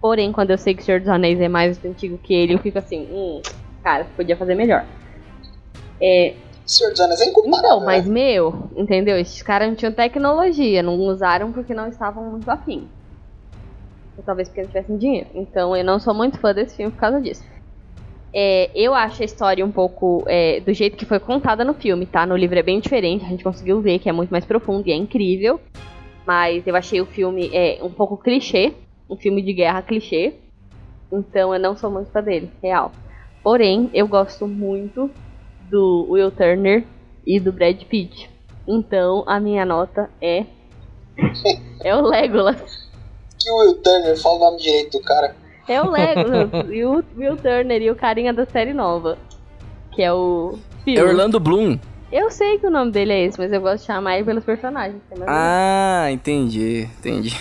[0.00, 2.58] Porém, quando eu sei que o Senhor dos Anéis é mais antigo que ele, eu
[2.58, 3.40] fico assim, hum,
[3.82, 4.84] cara, podia fazer melhor.
[6.00, 6.34] É,
[6.68, 7.76] Senhor dos Anéis é incomparável.
[7.76, 8.12] então, mas né?
[8.12, 9.18] meu, entendeu?
[9.18, 12.86] Esses caras não tinham tecnologia, não usaram porque não estavam muito afim.
[14.18, 15.28] Ou talvez porque não tivessem dinheiro.
[15.34, 17.42] Então eu não sou muito fã desse filme por causa disso.
[18.34, 22.04] É, eu acho a história um pouco é, do jeito que foi contada no filme,
[22.04, 22.26] tá?
[22.26, 24.92] No livro é bem diferente, a gente conseguiu ver que é muito mais profundo e
[24.92, 25.58] é incrível.
[26.26, 28.74] Mas eu achei o filme é, um pouco clichê,
[29.08, 30.34] um filme de guerra clichê.
[31.10, 32.92] Então eu não sou muito fã dele, real.
[33.42, 35.10] Porém, eu gosto muito
[35.70, 36.84] do Will Turner
[37.26, 38.30] e do Brad Pitt.
[38.66, 40.44] Então a minha nota é.
[41.82, 42.88] é o Legolas.
[43.38, 45.34] Que o Will Turner, fala o nome direito do cara.
[45.68, 46.50] É o Legolas.
[46.70, 49.18] e o Will Turner e o carinha da série nova.
[49.92, 50.58] Que é o.
[50.80, 51.06] É Phil.
[51.06, 51.78] Orlando Bloom.
[52.10, 54.44] Eu sei que o nome dele é esse, mas eu gosto de chamar ele pelos
[54.44, 55.00] personagens.
[55.10, 55.24] é.
[55.26, 57.36] Ah, entendi, entendi.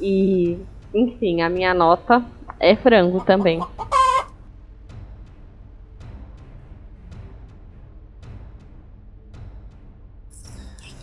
[0.00, 0.58] E.
[0.94, 2.22] Enfim, a minha nota
[2.60, 3.60] é frango também.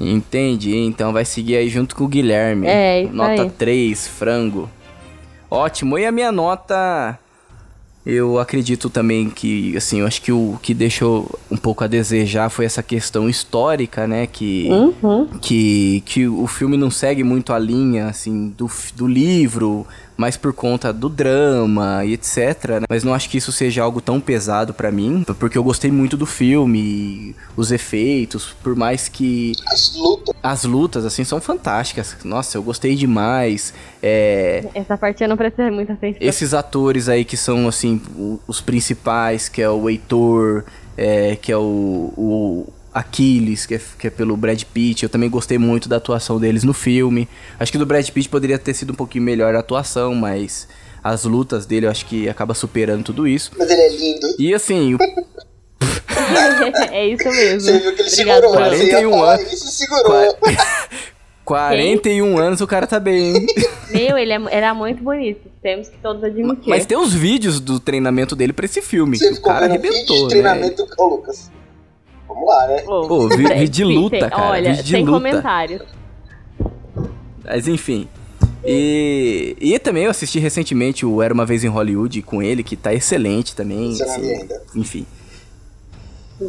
[0.10, 2.68] Entendi, então vai seguir aí junto com o Guilherme.
[2.68, 3.50] É, isso Nota aí.
[3.50, 4.70] 3, frango.
[5.50, 7.18] Ótimo, e a minha nota.
[8.04, 12.50] Eu acredito também que, assim, eu acho que o que deixou um pouco a desejar
[12.50, 14.26] foi essa questão histórica, né?
[14.26, 15.28] Que, Uhum.
[15.40, 19.86] que, que o filme não segue muito a linha, assim, do, do livro,
[20.22, 22.86] mas por conta do drama e etc, né?
[22.88, 26.16] Mas não acho que isso seja algo tão pesado pra mim, porque eu gostei muito
[26.16, 30.36] do filme, os efeitos, por mais que As lutas.
[30.44, 32.16] as lutas, assim, são fantásticas.
[32.24, 33.74] Nossa, eu gostei demais.
[34.04, 36.20] É, Essa parte eu não prestei muita atenção.
[36.22, 38.00] esses atores aí que são, assim,
[38.48, 40.66] os principais, que é o Heitor,
[40.96, 45.04] é, que é o, o Aquiles, que é, que é pelo Brad Pitt.
[45.04, 47.28] Eu também gostei muito da atuação deles no filme.
[47.60, 50.68] Acho que do Brad Pitt poderia ter sido um pouquinho melhor a atuação, mas
[51.04, 53.52] as lutas dele eu acho que acaba superando tudo isso.
[53.58, 54.28] Mas ele é lindo.
[54.38, 54.98] E assim, o
[56.92, 57.62] é isso mesmo.
[57.62, 58.52] Você viu que ele Obrigado, segurou.
[58.52, 58.70] Bruno.
[58.78, 59.48] Você ia 41 falar, anos.
[59.48, 60.04] ele se segurou.
[60.36, 60.52] qua-
[61.44, 63.46] 41 anos o cara tá bem, hein?
[63.90, 65.50] Meu, ele é- era muito bonito.
[65.62, 66.70] Temos que todos admitir.
[66.70, 69.18] Mas tem uns vídeos do treinamento dele pra esse filme.
[69.18, 70.30] Você que o ficou cara um vídeo arrebentou, de né?
[70.30, 70.88] treinamento.
[70.98, 71.52] Ô, Lucas.
[72.42, 72.82] Vamos lá, né?
[72.82, 75.12] Pô, vi- Brad vídeo de luta, cara, Olha, de sem luta.
[75.12, 75.82] comentários.
[77.44, 78.08] Mas enfim.
[78.64, 82.76] E, e também eu assisti recentemente o Era Uma Vez em Hollywood com ele, que
[82.76, 83.96] tá excelente também.
[83.98, 84.62] Não assim, ainda.
[84.76, 85.06] enfim.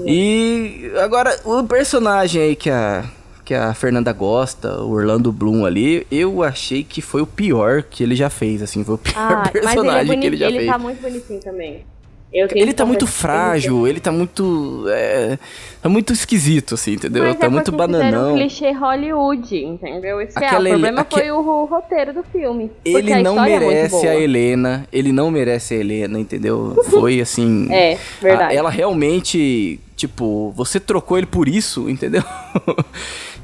[0.07, 3.05] E agora, o personagem aí que a,
[3.45, 8.03] que a Fernanda gosta, o Orlando Bloom ali, eu achei que foi o pior que
[8.03, 10.37] ele já fez, assim, foi o pior Ah, mas ele é personagem que bonito, ele
[10.39, 10.71] já ele fez.
[10.71, 11.85] tá muito bonitinho também.
[12.33, 14.87] Ele tá muito frágil, ele tá muito.
[14.89, 15.39] É,
[15.83, 17.25] tá muito esquisito, assim, entendeu?
[17.25, 18.33] Mas tá é muito bananão.
[18.33, 20.19] um clichê Hollywood, entendeu?
[20.19, 22.71] Esse que é, Aquela o problema aque- foi o, o roteiro do filme.
[22.85, 24.11] Ele não é merece boa.
[24.13, 26.75] a Helena, ele não merece a Helena, entendeu?
[26.89, 27.69] Foi assim.
[27.71, 28.55] É, verdade.
[28.55, 32.23] a- ela realmente, tipo, você trocou ele por isso, entendeu?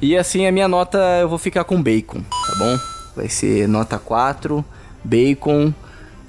[0.01, 2.77] e assim, a minha nota eu vou ficar com bacon, tá bom?
[3.15, 4.65] Vai ser nota 4,
[5.03, 5.71] bacon,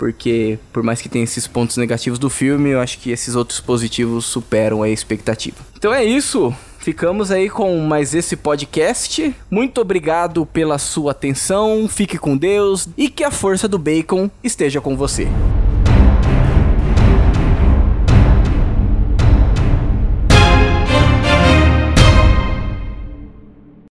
[0.00, 3.60] porque por mais que tenha esses pontos negativos do filme, eu acho que esses outros
[3.60, 5.58] positivos superam a expectativa.
[5.76, 6.54] Então é isso.
[6.78, 9.36] Ficamos aí com mais esse podcast.
[9.50, 11.86] Muito obrigado pela sua atenção.
[11.86, 15.28] Fique com Deus e que a força do bacon esteja com você.